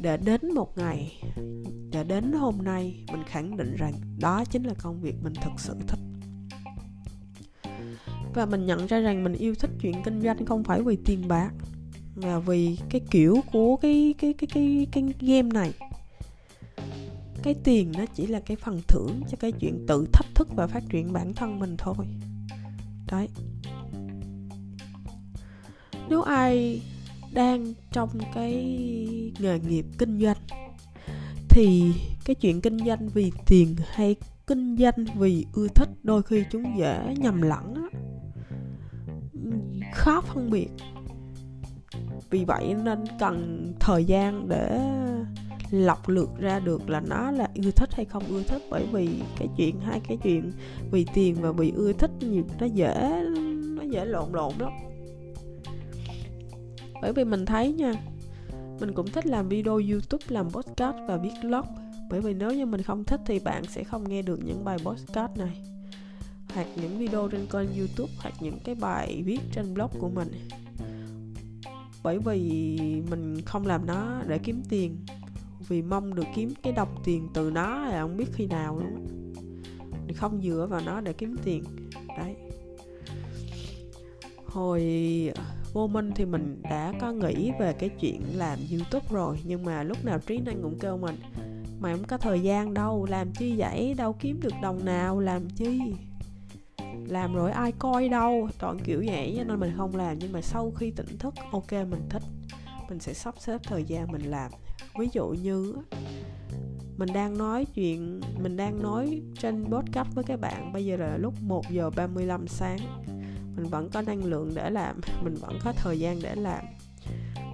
Để 0.00 0.16
đến 0.16 0.54
một 0.54 0.78
ngày, 0.78 1.22
để 1.90 2.04
đến 2.04 2.32
hôm 2.32 2.58
nay, 2.62 3.04
mình 3.12 3.22
khẳng 3.26 3.56
định 3.56 3.76
rằng 3.76 3.92
đó 4.20 4.44
chính 4.44 4.62
là 4.62 4.74
công 4.82 5.00
việc 5.00 5.14
mình 5.22 5.32
thực 5.42 5.52
sự 5.58 5.74
thích. 5.88 6.00
Và 8.34 8.46
mình 8.46 8.66
nhận 8.66 8.86
ra 8.86 9.00
rằng 9.00 9.24
mình 9.24 9.32
yêu 9.32 9.54
thích 9.54 9.70
chuyện 9.80 9.94
kinh 10.04 10.20
doanh 10.20 10.46
không 10.46 10.64
phải 10.64 10.82
vì 10.82 10.96
tiền 11.04 11.28
bạc, 11.28 11.50
mà 12.14 12.38
vì 12.38 12.78
cái 12.90 13.00
kiểu 13.10 13.40
của 13.52 13.76
cái 13.76 14.14
cái 14.18 14.32
cái 14.32 14.48
cái 14.54 14.86
cái 14.92 15.04
game 15.20 15.48
này. 15.54 15.72
Cái 17.42 17.54
tiền 17.64 17.92
nó 17.98 18.04
chỉ 18.14 18.26
là 18.26 18.40
cái 18.40 18.56
phần 18.56 18.80
thưởng 18.88 19.20
cho 19.30 19.36
cái 19.40 19.52
chuyện 19.52 19.84
tự 19.88 20.06
thách 20.12 20.34
thức 20.34 20.48
và 20.56 20.66
phát 20.66 20.82
triển 20.88 21.12
bản 21.12 21.32
thân 21.34 21.58
mình 21.58 21.76
thôi. 21.78 22.06
Đấy 23.10 23.28
nếu 26.12 26.22
ai 26.22 26.82
đang 27.32 27.72
trong 27.92 28.08
cái 28.34 28.52
nghề 29.38 29.58
nghiệp 29.58 29.86
kinh 29.98 30.20
doanh, 30.20 30.36
thì 31.48 31.92
cái 32.24 32.34
chuyện 32.34 32.60
kinh 32.60 32.78
doanh 32.78 33.08
vì 33.08 33.32
tiền 33.46 33.76
hay 33.86 34.16
kinh 34.46 34.76
doanh 34.76 35.04
vì 35.18 35.46
ưa 35.52 35.68
thích 35.68 35.88
đôi 36.02 36.22
khi 36.22 36.44
chúng 36.50 36.78
dễ 36.78 37.14
nhầm 37.18 37.42
lẫn 37.42 37.74
á. 37.74 37.98
Khó 39.94 40.20
phân 40.20 40.50
biệt. 40.50 40.68
Vì 42.30 42.44
vậy 42.44 42.74
nên 42.84 43.04
cần 43.20 43.66
thời 43.80 44.04
gian 44.04 44.48
để 44.48 44.80
lọc 45.70 46.08
lược 46.08 46.38
ra 46.38 46.60
được 46.60 46.90
là 46.90 47.00
nó 47.00 47.30
là 47.30 47.48
ưa 47.64 47.70
thích 47.70 47.94
hay 47.94 48.04
không 48.04 48.22
ưa 48.28 48.42
thích. 48.42 48.62
Bởi 48.70 48.86
vì 48.92 49.08
cái 49.38 49.48
chuyện, 49.56 49.80
hai 49.80 50.00
cái 50.08 50.18
chuyện 50.22 50.52
vì 50.90 51.06
tiền 51.14 51.36
và 51.40 51.52
vì 51.52 51.72
ưa 51.76 51.92
thích 51.92 52.10
nhiều, 52.20 52.44
nó 52.60 52.66
dễ 52.66 53.22
nó 53.76 53.82
dễ 53.82 54.04
lộn 54.04 54.32
lộn 54.32 54.52
lắm 54.58 54.72
bởi 57.02 57.12
vì 57.12 57.24
mình 57.24 57.46
thấy 57.46 57.72
nha, 57.72 57.92
mình 58.80 58.92
cũng 58.94 59.06
thích 59.06 59.26
làm 59.26 59.48
video 59.48 59.80
youtube, 59.90 60.24
làm 60.28 60.50
podcast 60.50 60.96
và 61.08 61.16
viết 61.16 61.32
blog. 61.42 61.66
Bởi 62.10 62.20
vì 62.20 62.34
nếu 62.34 62.50
như 62.50 62.66
mình 62.66 62.82
không 62.82 63.04
thích 63.04 63.20
thì 63.26 63.38
bạn 63.38 63.64
sẽ 63.64 63.84
không 63.84 64.08
nghe 64.08 64.22
được 64.22 64.40
những 64.44 64.64
bài 64.64 64.78
podcast 64.84 65.36
này. 65.36 65.62
Hoặc 66.54 66.66
những 66.76 66.98
video 66.98 67.28
trên 67.28 67.46
kênh 67.46 67.78
youtube, 67.78 68.12
hoặc 68.18 68.34
những 68.40 68.58
cái 68.64 68.74
bài 68.74 69.22
viết 69.26 69.40
trên 69.52 69.74
blog 69.74 69.90
của 69.98 70.08
mình. 70.08 70.28
Bởi 72.02 72.18
vì 72.18 72.78
mình 73.10 73.42
không 73.46 73.66
làm 73.66 73.86
nó 73.86 74.22
để 74.28 74.38
kiếm 74.38 74.62
tiền. 74.68 74.96
Vì 75.68 75.82
mong 75.82 76.14
được 76.14 76.26
kiếm 76.34 76.52
cái 76.62 76.72
đồng 76.72 76.96
tiền 77.04 77.28
từ 77.34 77.50
nó 77.50 77.78
là 77.78 78.00
không 78.00 78.16
biết 78.16 78.26
khi 78.32 78.46
nào 78.46 78.78
luôn 78.78 79.06
mình 80.06 80.16
không 80.16 80.42
dựa 80.42 80.66
vào 80.70 80.80
nó 80.86 81.00
để 81.00 81.12
kiếm 81.12 81.36
tiền. 81.44 81.64
Đấy. 82.18 82.36
Hồi 84.46 84.82
vô 85.72 85.86
minh 85.86 86.10
thì 86.14 86.24
mình 86.24 86.62
đã 86.62 86.92
có 87.00 87.12
nghĩ 87.12 87.52
về 87.60 87.72
cái 87.72 87.88
chuyện 87.88 88.22
làm 88.34 88.58
youtube 88.72 89.06
rồi, 89.10 89.38
nhưng 89.44 89.64
mà 89.64 89.82
lúc 89.82 90.04
nào 90.04 90.18
trí 90.18 90.38
năng 90.38 90.62
cũng 90.62 90.78
kêu 90.78 90.96
mình, 90.96 91.16
mày 91.80 91.94
không 91.94 92.04
có 92.04 92.18
thời 92.18 92.40
gian 92.40 92.74
đâu, 92.74 93.06
làm 93.10 93.32
chi 93.32 93.54
vậy? 93.56 93.94
Đâu 93.94 94.12
kiếm 94.12 94.40
được 94.42 94.52
đồng 94.62 94.84
nào, 94.84 95.20
làm 95.20 95.50
chi? 95.50 95.80
Làm 97.06 97.34
rồi 97.34 97.50
ai 97.50 97.72
coi 97.72 98.08
đâu. 98.08 98.48
Toàn 98.58 98.78
kiểu 98.84 99.02
vậy 99.06 99.34
cho 99.36 99.44
nên 99.44 99.60
mình 99.60 99.72
không 99.76 99.96
làm, 99.96 100.18
nhưng 100.18 100.32
mà 100.32 100.40
sau 100.40 100.72
khi 100.76 100.90
tỉnh 100.90 101.18
thức, 101.18 101.34
ok, 101.52 101.72
mình 101.72 102.08
thích. 102.10 102.22
Mình 102.88 103.00
sẽ 103.00 103.14
sắp 103.14 103.34
xếp 103.38 103.60
thời 103.64 103.84
gian 103.84 104.12
mình 104.12 104.22
làm. 104.22 104.50
Ví 104.98 105.08
dụ 105.12 105.28
như 105.28 105.74
mình 106.96 107.08
đang 107.14 107.38
nói 107.38 107.64
chuyện, 107.74 108.20
mình 108.42 108.56
đang 108.56 108.82
nói 108.82 109.22
trên 109.38 109.64
podcast 109.64 110.14
với 110.14 110.24
các 110.24 110.40
bạn, 110.40 110.72
bây 110.72 110.84
giờ 110.84 110.96
là 110.96 111.16
lúc 111.16 111.34
1 111.42 111.70
giờ 111.70 111.90
35 111.90 112.46
sáng 112.46 112.78
mình 113.56 113.66
vẫn 113.68 113.90
có 113.90 114.02
năng 114.02 114.24
lượng 114.24 114.52
để 114.54 114.70
làm 114.70 115.00
mình 115.22 115.34
vẫn 115.34 115.58
có 115.64 115.72
thời 115.72 115.98
gian 115.98 116.18
để 116.22 116.34
làm. 116.34 116.64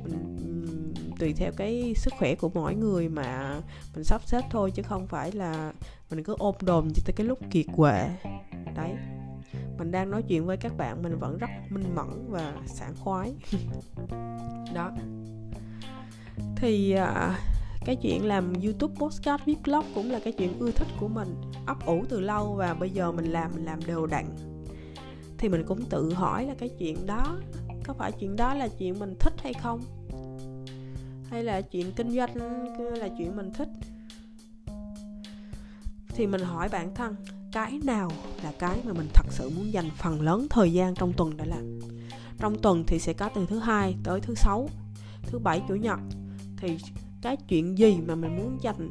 Mình 0.05 0.39
tùy 1.19 1.33
theo 1.33 1.53
cái 1.57 1.93
sức 1.97 2.15
khỏe 2.19 2.35
của 2.35 2.51
mỗi 2.55 2.75
người 2.75 3.09
mà 3.09 3.61
mình 3.95 4.05
sắp 4.05 4.21
xếp 4.25 4.41
thôi 4.51 4.71
chứ 4.71 4.83
không 4.83 5.07
phải 5.07 5.33
là 5.33 5.73
mình 6.11 6.25
cứ 6.25 6.35
ôm 6.39 6.55
đồm 6.61 6.89
cho 6.95 7.03
tới 7.07 7.13
cái 7.17 7.27
lúc 7.27 7.39
kiệt 7.51 7.67
quệ. 7.77 8.09
Đấy. 8.77 8.95
Mình 9.79 9.91
đang 9.91 10.11
nói 10.11 10.23
chuyện 10.23 10.47
với 10.47 10.57
các 10.57 10.77
bạn 10.77 11.03
mình 11.03 11.19
vẫn 11.19 11.39
rất 11.39 11.51
minh 11.71 11.95
mẫn 11.95 12.31
và 12.31 12.53
sảng 12.67 12.95
khoái. 12.97 13.35
Đó. 14.75 14.93
Thì 16.57 16.93
à, 16.93 17.39
cái 17.85 17.97
chuyện 17.97 18.25
làm 18.25 18.53
youtube 18.53 18.95
postcard 18.99 19.45
viết 19.45 19.57
blog 19.65 19.85
cũng 19.95 20.11
là 20.11 20.21
cái 20.25 20.33
chuyện 20.33 20.59
ưa 20.59 20.71
thích 20.71 20.89
của 21.01 21.09
mình 21.09 21.35
ấp 21.67 21.87
ủ 21.87 22.05
từ 22.09 22.21
lâu 22.21 22.55
và 22.55 22.75
bây 22.75 22.91
giờ 22.91 23.13
mình 23.13 23.33
làm 23.33 23.51
mình 23.55 23.65
làm 23.65 23.81
đều 23.87 24.07
đặn 24.07 24.25
thì 25.39 25.49
mình 25.49 25.65
cũng 25.67 25.85
tự 25.85 26.15
hỏi 26.15 26.47
là 26.47 26.55
cái 26.59 26.69
chuyện 26.79 27.07
đó, 27.07 27.37
có 27.85 27.95
phải 27.95 28.13
chuyện 28.13 28.37
đó 28.37 28.55
là 28.55 28.69
chuyện 28.69 28.99
mình 28.99 29.15
thích 29.21 29.35
hay 29.43 29.53
không? 29.55 29.81
Hay 31.31 31.45
là 31.45 31.61
chuyện 31.61 31.93
kinh 31.97 32.11
doanh 32.11 32.37
là 32.79 33.09
chuyện 33.19 33.37
mình 33.37 33.51
thích? 33.53 33.69
Thì 36.09 36.27
mình 36.27 36.41
hỏi 36.41 36.69
bản 36.69 36.95
thân, 36.95 37.17
cái 37.53 37.81
nào 37.85 38.11
là 38.45 38.53
cái 38.59 38.81
mà 38.85 38.93
mình 38.93 39.09
thật 39.15 39.27
sự 39.31 39.51
muốn 39.57 39.73
dành 39.73 39.91
phần 39.97 40.21
lớn 40.21 40.47
thời 40.51 40.73
gian 40.73 40.95
trong 40.95 41.13
tuần 41.13 41.37
để 41.37 41.45
làm? 41.45 41.79
Trong 42.39 42.59
tuần 42.63 42.85
thì 42.87 42.99
sẽ 42.99 43.13
có 43.13 43.29
từ 43.35 43.47
thứ 43.47 43.59
hai 43.59 43.97
tới 44.05 44.21
thứ 44.21 44.35
sáu, 44.35 44.69
thứ 45.23 45.39
bảy, 45.39 45.63
chủ 45.69 45.75
nhật. 45.75 45.99
Thì 46.57 46.79
cái 47.23 47.37
chuyện 47.37 47.79
gì 47.79 47.99
mà 48.07 48.15
mình 48.15 48.37
muốn 48.37 48.59
dành 48.63 48.91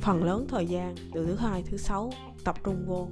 phần 0.00 0.24
lớn 0.24 0.46
thời 0.48 0.66
gian 0.66 0.94
từ 1.12 1.26
thứ 1.26 1.34
hai, 1.34 1.62
thứ 1.62 1.76
sáu 1.76 2.12
tập 2.44 2.56
trung 2.64 2.84
vô? 2.86 3.08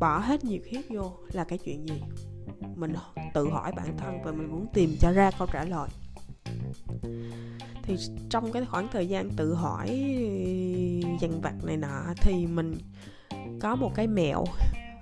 Bỏ 0.00 0.18
hết 0.18 0.44
nhiệt 0.44 0.62
huyết 0.70 0.84
vô 0.88 1.12
là 1.32 1.44
cái 1.44 1.58
chuyện 1.58 1.88
gì? 1.88 2.02
Mình 2.76 2.92
tự 3.34 3.48
hỏi 3.48 3.72
bản 3.76 3.96
thân 3.98 4.22
và 4.24 4.32
mình 4.32 4.52
muốn 4.52 4.66
tìm 4.74 4.96
cho 5.00 5.12
ra 5.12 5.30
câu 5.38 5.48
trả 5.52 5.64
lời. 5.64 5.88
Thì 7.82 7.96
trong 8.30 8.52
cái 8.52 8.64
khoảng 8.64 8.88
thời 8.92 9.08
gian 9.08 9.30
tự 9.30 9.54
hỏi 9.54 9.88
ừ, 9.88 11.08
dằn 11.20 11.40
vặt 11.40 11.54
này 11.64 11.76
nọ 11.76 12.14
thì 12.16 12.46
mình 12.46 12.74
có 13.60 13.76
một 13.76 13.90
cái 13.94 14.06
mẹo 14.06 14.44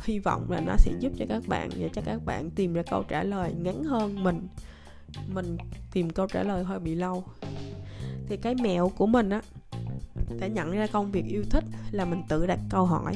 hy 0.05 0.19
vọng 0.19 0.50
là 0.50 0.61
nó 0.61 0.76
sẽ 0.78 0.93
giúp 1.00 1.12
cho 1.19 1.25
các 1.28 1.43
bạn 1.47 1.71
và 1.78 1.88
cho 1.93 2.02
các 2.05 2.25
bạn 2.25 2.50
tìm 2.50 2.75
ra 2.75 2.83
câu 2.90 3.02
trả 3.02 3.23
lời 3.23 3.55
ngắn 3.59 3.85
hơn 3.85 4.23
mình. 4.23 4.49
Mình 5.28 5.57
tìm 5.93 6.11
câu 6.11 6.26
trả 6.26 6.43
lời 6.43 6.64
hơi 6.64 6.78
bị 6.78 6.95
lâu. 6.95 7.25
Thì 8.28 8.37
cái 8.37 8.55
mẹo 8.62 8.88
của 8.88 9.07
mình 9.07 9.31
á, 9.31 9.43
để 10.40 10.50
nhận 10.50 10.71
ra 10.71 10.87
công 10.87 11.12
việc 11.12 11.25
yêu 11.28 11.45
thích 11.50 11.64
là 11.90 12.05
mình 12.05 12.23
tự 12.28 12.47
đặt 12.47 12.59
câu 12.71 12.85
hỏi 12.85 13.14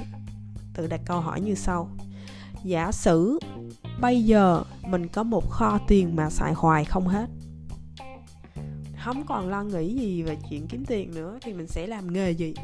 tự 0.75 0.87
đặt 0.87 1.01
câu 1.07 1.21
hỏi 1.21 1.41
như 1.41 1.55
sau. 1.55 1.91
Giả 2.65 2.93
sử 2.93 3.39
bây 4.01 4.25
giờ 4.25 4.63
mình 4.89 5.09
có 5.09 5.23
một 5.23 5.51
kho 5.51 5.79
tiền 5.89 6.17
mà 6.17 6.31
xài 6.31 6.53
hoài 6.53 6.85
không 6.85 7.09
hết, 7.09 7.27
không 9.05 9.27
còn 9.27 9.49
lo 9.49 9.63
nghĩ 9.63 9.95
gì 9.95 10.23
về 10.23 10.37
chuyện 10.51 10.67
kiếm 10.69 10.85
tiền 10.85 11.15
nữa 11.15 11.39
thì 11.43 11.53
mình 11.53 11.67
sẽ 11.67 11.87
làm 11.87 12.13
nghề 12.13 12.31
gì? 12.31 12.55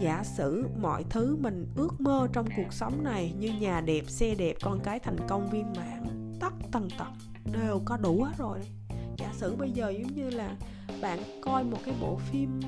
Giả 0.00 0.22
sử 0.24 0.66
mọi 0.80 1.04
thứ 1.10 1.36
mình 1.40 1.66
ước 1.76 2.00
mơ 2.00 2.28
trong 2.32 2.46
cuộc 2.56 2.72
sống 2.72 3.04
này 3.04 3.32
như 3.38 3.52
nhà 3.60 3.80
đẹp, 3.80 4.02
xe 4.08 4.34
đẹp, 4.34 4.56
con 4.62 4.80
cái 4.84 4.98
thành 4.98 5.16
công, 5.28 5.50
viên 5.50 5.72
mãn, 5.76 6.32
tất 6.40 6.52
tần 6.72 6.88
tật 6.98 7.08
đều 7.52 7.82
có 7.84 7.96
đủ 7.96 8.22
hết 8.22 8.32
rồi 8.38 8.58
giả 9.18 9.32
sử 9.32 9.56
bây 9.56 9.70
giờ 9.70 9.90
giống 9.90 10.14
như 10.14 10.30
là 10.30 10.56
bạn 11.02 11.18
coi 11.42 11.64
một 11.64 11.78
cái 11.84 11.94
bộ 12.00 12.16
phim, 12.16 12.60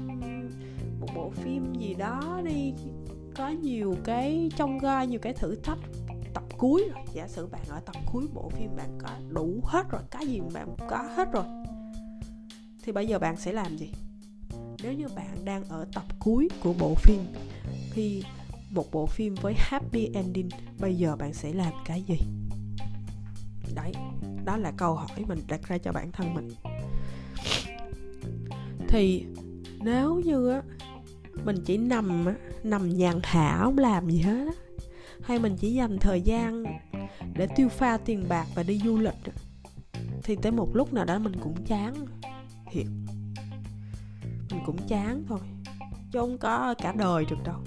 một 1.00 1.08
bộ 1.14 1.30
phim 1.30 1.72
gì 1.74 1.94
đó 1.94 2.40
đi 2.44 2.74
có 3.36 3.48
nhiều 3.48 3.96
cái, 4.04 4.50
trong 4.56 4.78
gai 4.78 5.06
nhiều 5.06 5.20
cái 5.22 5.32
thử 5.32 5.54
thách 5.54 5.78
tập 6.34 6.42
cuối 6.58 6.88
rồi. 6.94 7.04
Giả 7.12 7.28
sử 7.28 7.46
bạn 7.46 7.62
ở 7.68 7.80
tập 7.80 7.96
cuối 8.12 8.26
bộ 8.34 8.48
phim 8.48 8.76
bạn 8.76 8.98
có 8.98 9.08
đủ 9.28 9.60
hết 9.64 9.90
rồi, 9.90 10.02
cái 10.10 10.26
gì 10.26 10.40
bạn 10.54 10.76
có 10.88 10.96
hết 11.16 11.32
rồi, 11.32 11.44
thì 12.82 12.92
bây 12.92 13.06
giờ 13.06 13.18
bạn 13.18 13.36
sẽ 13.36 13.52
làm 13.52 13.76
gì? 13.76 13.92
Nếu 14.82 14.92
như 14.92 15.06
bạn 15.16 15.44
đang 15.44 15.64
ở 15.64 15.86
tập 15.94 16.04
cuối 16.18 16.48
của 16.62 16.74
bộ 16.78 16.94
phim 16.94 17.20
khi 17.92 18.22
một 18.70 18.86
bộ 18.92 19.06
phim 19.06 19.34
với 19.34 19.54
happy 19.56 20.10
ending, 20.14 20.48
bây 20.80 20.94
giờ 20.94 21.16
bạn 21.16 21.34
sẽ 21.34 21.52
làm 21.52 21.72
cái 21.84 22.02
gì? 22.02 22.18
Đấy, 23.74 23.92
đó 24.44 24.56
là 24.56 24.72
câu 24.76 24.94
hỏi 24.94 25.24
mình 25.28 25.38
đặt 25.48 25.60
ra 25.68 25.78
cho 25.78 25.92
bản 25.92 26.12
thân 26.12 26.34
mình. 26.34 26.48
Thì 28.88 29.26
nếu 29.80 30.20
như 30.24 30.48
á 30.48 30.62
mình 31.44 31.56
chỉ 31.64 31.76
nằm 31.76 32.24
nằm 32.62 32.88
nhàn 32.88 33.20
hạ 33.22 33.58
không 33.62 33.78
làm 33.78 34.10
gì 34.10 34.20
hết 34.20 34.54
hay 35.22 35.38
mình 35.38 35.56
chỉ 35.56 35.74
dành 35.74 35.98
thời 35.98 36.20
gian 36.20 36.64
để 37.34 37.48
tiêu 37.56 37.68
pha 37.68 37.96
tiền 37.96 38.24
bạc 38.28 38.46
và 38.54 38.62
đi 38.62 38.80
du 38.84 38.98
lịch 38.98 39.14
thì 40.24 40.36
tới 40.36 40.52
một 40.52 40.76
lúc 40.76 40.92
nào 40.92 41.04
đó 41.04 41.18
mình 41.18 41.36
cũng 41.40 41.54
chán, 41.66 41.94
thiệt. 42.70 42.86
Mình 44.50 44.60
cũng 44.66 44.76
chán 44.88 45.24
thôi, 45.28 45.38
chứ 46.12 46.18
không 46.18 46.38
có 46.38 46.74
cả 46.78 46.92
đời 46.98 47.24
được 47.30 47.36
đâu. 47.44 47.60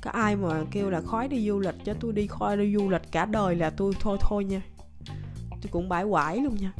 Có 0.00 0.10
ai 0.10 0.36
mà 0.36 0.64
kêu 0.70 0.90
là 0.90 1.00
khói 1.00 1.28
đi 1.28 1.48
du 1.48 1.58
lịch 1.58 1.74
cho 1.84 1.94
tôi 2.00 2.12
đi 2.12 2.26
khói 2.26 2.56
đi 2.56 2.76
du 2.76 2.90
lịch 2.90 3.12
cả 3.12 3.24
đời 3.24 3.54
là 3.54 3.70
tôi 3.70 3.92
thôi 4.00 4.18
thôi 4.20 4.44
nha. 4.44 4.62
Tôi 5.50 5.70
cũng 5.70 5.88
bãi 5.88 6.04
quải 6.10 6.36
luôn 6.36 6.56
nha 6.60 6.72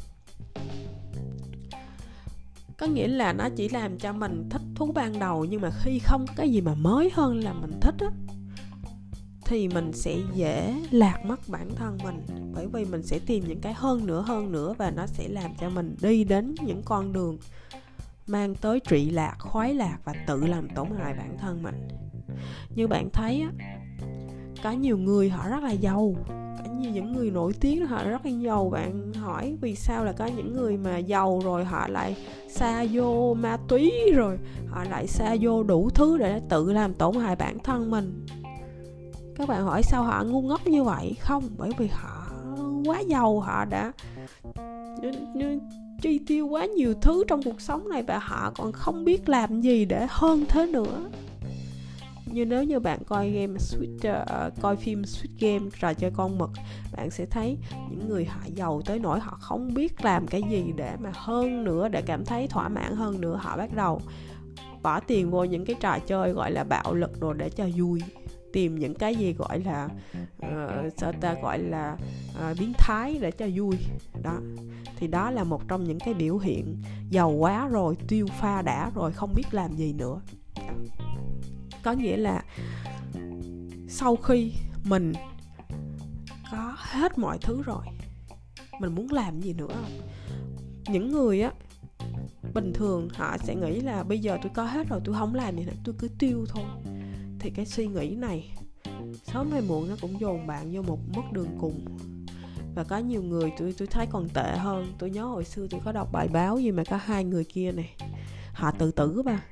có 2.77 2.85
nghĩa 2.85 3.07
là 3.07 3.33
nó 3.33 3.49
chỉ 3.55 3.69
làm 3.69 3.97
cho 3.97 4.13
mình 4.13 4.49
thích 4.49 4.61
thú 4.75 4.91
ban 4.91 5.19
đầu, 5.19 5.45
nhưng 5.45 5.61
mà 5.61 5.71
khi 5.83 5.99
không 5.99 6.25
có 6.27 6.33
cái 6.37 6.49
gì 6.49 6.61
mà 6.61 6.73
mới 6.73 7.09
hơn 7.13 7.43
là 7.43 7.53
mình 7.53 7.79
thích 7.81 7.95
á, 7.99 8.07
thì 9.45 9.67
mình 9.67 9.93
sẽ 9.93 10.17
dễ 10.33 10.75
lạc 10.91 11.25
mất 11.25 11.39
bản 11.47 11.69
thân 11.75 11.97
mình. 12.03 12.25
Bởi 12.53 12.67
vì 12.73 12.85
mình 12.85 13.03
sẽ 13.03 13.19
tìm 13.19 13.43
những 13.47 13.61
cái 13.61 13.73
hơn 13.73 14.05
nữa 14.05 14.21
hơn 14.21 14.51
nữa 14.51 14.75
và 14.77 14.91
nó 14.91 15.07
sẽ 15.07 15.27
làm 15.27 15.51
cho 15.59 15.69
mình 15.69 15.95
đi 16.01 16.23
đến 16.23 16.55
những 16.65 16.81
con 16.85 17.13
đường 17.13 17.37
mang 18.27 18.55
tới 18.55 18.79
trị 18.79 19.09
lạc, 19.09 19.35
khoái 19.39 19.73
lạc 19.73 19.97
và 20.03 20.13
tự 20.27 20.45
làm 20.45 20.69
tổn 20.69 20.87
hại 20.97 21.13
bản 21.13 21.37
thân 21.37 21.63
mình. 21.63 21.87
Như 22.75 22.87
bạn 22.87 23.09
thấy 23.13 23.41
á, 23.41 23.51
có 24.63 24.71
nhiều 24.71 24.97
người 24.97 25.29
họ 25.29 25.49
rất 25.49 25.63
là 25.63 25.71
giàu 25.71 26.15
như 26.79 26.89
những 26.89 27.13
người 27.13 27.31
nổi 27.31 27.53
tiếng 27.59 27.85
họ 27.85 28.03
rất 28.03 28.25
là 28.25 28.31
giàu. 28.31 28.69
Bạn 28.69 29.13
hỏi 29.13 29.57
vì 29.61 29.75
sao 29.75 30.05
là 30.05 30.11
có 30.11 30.25
những 30.25 30.53
người 30.53 30.77
mà 30.77 30.97
giàu 30.97 31.41
rồi 31.43 31.65
họ 31.65 31.87
lại 31.87 32.15
xa 32.49 32.85
vô 32.91 33.33
ma 33.33 33.57
túy 33.67 33.91
rồi 34.15 34.37
họ 34.67 34.83
lại 34.83 35.07
xa 35.07 35.35
vô 35.41 35.63
đủ 35.63 35.89
thứ 35.89 36.17
để 36.17 36.41
tự 36.49 36.71
làm 36.71 36.93
tổn 36.93 37.15
hại 37.15 37.35
bản 37.35 37.59
thân 37.59 37.91
mình? 37.91 38.25
Các 39.35 39.47
bạn 39.47 39.63
hỏi 39.63 39.83
sao 39.83 40.03
họ 40.03 40.23
ngu 40.23 40.41
ngốc 40.41 40.67
như 40.67 40.83
vậy? 40.83 41.15
Không, 41.19 41.43
bởi 41.57 41.71
vì 41.77 41.87
họ 41.87 42.27
quá 42.85 42.99
giàu, 42.99 43.39
họ 43.39 43.65
đã 43.65 43.91
chi 46.01 46.19
tiêu 46.27 46.47
quá 46.47 46.65
nhiều 46.65 46.93
thứ 47.01 47.23
trong 47.27 47.43
cuộc 47.43 47.61
sống 47.61 47.89
này 47.89 48.03
và 48.03 48.19
họ 48.19 48.51
còn 48.57 48.71
không 48.71 49.05
biết 49.05 49.29
làm 49.29 49.61
gì 49.61 49.85
để 49.85 50.07
hơn 50.09 50.45
thế 50.49 50.65
nữa 50.65 51.09
như 52.33 52.45
nếu 52.45 52.63
như 52.63 52.79
bạn 52.79 52.99
coi 53.07 53.29
game 53.29 53.57
Squid 53.59 53.89
uh, 53.89 54.53
coi 54.61 54.75
phim 54.75 55.05
Squid 55.05 55.31
Game 55.39 55.69
trò 55.79 55.93
chơi 55.93 56.11
con 56.11 56.37
mực 56.37 56.49
bạn 56.97 57.11
sẽ 57.11 57.25
thấy 57.25 57.57
những 57.89 58.09
người 58.09 58.25
họ 58.25 58.39
giàu 58.55 58.81
tới 58.85 58.99
nỗi 58.99 59.19
họ 59.19 59.37
không 59.41 59.73
biết 59.73 60.05
làm 60.05 60.27
cái 60.27 60.41
gì 60.49 60.73
để 60.75 60.95
mà 60.99 61.11
hơn 61.13 61.63
nữa 61.63 61.87
để 61.87 62.01
cảm 62.01 62.25
thấy 62.25 62.47
thỏa 62.47 62.69
mãn 62.69 62.95
hơn 62.95 63.21
nữa. 63.21 63.39
Họ 63.41 63.57
bắt 63.57 63.75
đầu 63.75 64.01
bỏ 64.81 64.99
tiền 64.99 65.31
vô 65.31 65.43
những 65.43 65.65
cái 65.65 65.75
trò 65.79 65.99
chơi 65.99 66.31
gọi 66.31 66.51
là 66.51 66.63
bạo 66.63 66.93
lực 66.93 67.19
đồ 67.19 67.33
để 67.33 67.49
cho 67.49 67.67
vui 67.75 68.01
tìm 68.53 68.75
những 68.75 68.93
cái 68.95 69.15
gì 69.15 69.33
gọi 69.33 69.59
là 69.59 69.89
uh, 70.45 70.93
sao 70.97 71.11
ta 71.21 71.35
gọi 71.41 71.59
là 71.59 71.97
uh, 72.31 72.57
biến 72.59 72.73
thái 72.77 73.17
để 73.21 73.31
cho 73.31 73.47
vui. 73.55 73.77
Đó 74.23 74.39
thì 74.97 75.07
đó 75.07 75.31
là 75.31 75.43
một 75.43 75.67
trong 75.67 75.83
những 75.83 75.99
cái 75.99 76.13
biểu 76.13 76.37
hiện 76.37 76.77
giàu 77.09 77.31
quá 77.31 77.67
rồi 77.67 77.95
tiêu 78.07 78.27
pha 78.39 78.61
đã 78.61 78.91
rồi 78.95 79.11
không 79.11 79.33
biết 79.35 79.45
làm 79.51 79.75
gì 79.75 79.93
nữa 79.93 80.21
có 81.83 81.91
nghĩa 81.91 82.17
là 82.17 82.43
sau 83.89 84.15
khi 84.15 84.53
mình 84.83 85.13
có 86.51 86.75
hết 86.77 87.17
mọi 87.17 87.37
thứ 87.41 87.61
rồi, 87.63 87.85
mình 88.79 88.95
muốn 88.95 89.11
làm 89.11 89.41
gì 89.41 89.53
nữa. 89.53 89.75
Những 90.89 91.11
người 91.11 91.41
á, 91.41 91.51
bình 92.53 92.73
thường 92.73 93.09
họ 93.13 93.37
sẽ 93.37 93.55
nghĩ 93.55 93.81
là 93.81 94.03
bây 94.03 94.19
giờ 94.19 94.37
tôi 94.41 94.51
có 94.55 94.63
hết 94.63 94.89
rồi, 94.89 95.01
tôi 95.05 95.15
không 95.15 95.35
làm 95.35 95.57
gì 95.57 95.65
nữa, 95.65 95.73
tôi 95.83 95.95
cứ 95.99 96.07
tiêu 96.19 96.45
thôi. 96.49 96.63
Thì 97.39 97.49
cái 97.49 97.65
suy 97.65 97.87
nghĩ 97.87 98.15
này, 98.15 98.51
sớm 99.23 99.51
hay 99.51 99.61
muộn 99.61 99.89
nó 99.89 99.95
cũng 100.01 100.19
dồn 100.19 100.47
bạn 100.47 100.71
vô 100.73 100.81
một 100.81 100.99
mức 101.15 101.21
đường 101.31 101.57
cùng. 101.59 101.85
Và 102.75 102.83
có 102.83 102.97
nhiều 102.97 103.23
người, 103.23 103.51
tôi 103.57 103.75
tôi 103.77 103.87
thấy 103.87 104.07
còn 104.09 104.29
tệ 104.29 104.57
hơn. 104.57 104.93
Tôi 104.99 105.09
nhớ 105.09 105.25
hồi 105.25 105.45
xưa 105.45 105.67
tôi 105.69 105.81
có 105.85 105.91
đọc 105.91 106.09
bài 106.11 106.27
báo 106.27 106.57
gì 106.57 106.71
mà 106.71 106.83
có 106.89 106.97
hai 106.97 107.23
người 107.23 107.43
kia 107.43 107.71
này. 107.71 107.95
Họ 108.53 108.71
tự 108.71 108.91
tử 108.91 109.21
ba 109.25 109.43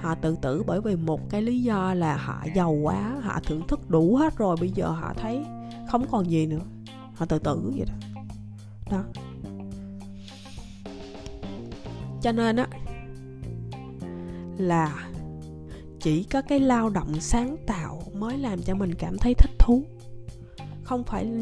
họ 0.00 0.14
tự 0.14 0.36
tử 0.42 0.62
bởi 0.66 0.80
vì 0.80 0.96
một 0.96 1.30
cái 1.30 1.42
lý 1.42 1.62
do 1.62 1.94
là 1.94 2.16
họ 2.16 2.44
giàu 2.54 2.72
quá, 2.72 3.16
họ 3.22 3.40
thưởng 3.46 3.66
thức 3.68 3.90
đủ 3.90 4.16
hết 4.16 4.36
rồi, 4.36 4.56
bây 4.60 4.70
giờ 4.70 4.88
họ 4.88 5.14
thấy 5.16 5.44
không 5.88 6.06
còn 6.10 6.30
gì 6.30 6.46
nữa. 6.46 6.60
Họ 7.14 7.26
tự 7.26 7.38
tử 7.38 7.72
vậy 7.76 7.86
đó. 7.86 7.94
Đó. 8.90 9.04
Cho 12.22 12.32
nên 12.32 12.56
á, 12.56 12.66
là 14.58 15.08
chỉ 16.00 16.24
có 16.24 16.42
cái 16.42 16.60
lao 16.60 16.90
động 16.90 17.20
sáng 17.20 17.56
tạo 17.66 18.02
mới 18.14 18.38
làm 18.38 18.62
cho 18.62 18.74
mình 18.74 18.94
cảm 18.94 19.18
thấy 19.18 19.34
thích 19.34 19.50
thú. 19.58 19.84
Không 20.82 21.04
phải 21.04 21.32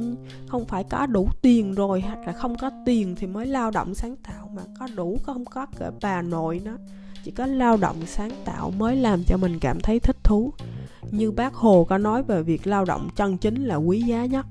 không 0.48 0.64
phải 0.64 0.84
có 0.84 1.06
đủ 1.06 1.28
tiền 1.42 1.74
rồi, 1.74 2.00
hoặc 2.00 2.18
là 2.26 2.32
không 2.32 2.56
có 2.56 2.70
tiền 2.86 3.14
thì 3.16 3.26
mới 3.26 3.46
lao 3.46 3.70
động 3.70 3.94
sáng 3.94 4.16
tạo, 4.16 4.50
mà 4.54 4.62
có 4.78 4.88
đủ, 4.96 5.18
không 5.22 5.44
có 5.44 5.66
cỡ 5.78 5.90
bà 6.02 6.22
nội 6.22 6.60
nó 6.64 6.76
chỉ 7.24 7.30
có 7.30 7.46
lao 7.46 7.76
động 7.76 7.96
sáng 8.06 8.30
tạo 8.44 8.70
mới 8.70 8.96
làm 8.96 9.24
cho 9.24 9.36
mình 9.36 9.58
cảm 9.58 9.80
thấy 9.80 10.00
thích 10.00 10.16
thú. 10.24 10.52
Như 11.10 11.30
bác 11.30 11.54
hồ 11.54 11.84
có 11.84 11.98
nói 11.98 12.22
về 12.22 12.42
việc 12.42 12.66
lao 12.66 12.84
động 12.84 13.08
chân 13.16 13.38
chính 13.38 13.64
là 13.64 13.76
quý 13.76 14.02
giá 14.02 14.24
nhất. 14.24 14.46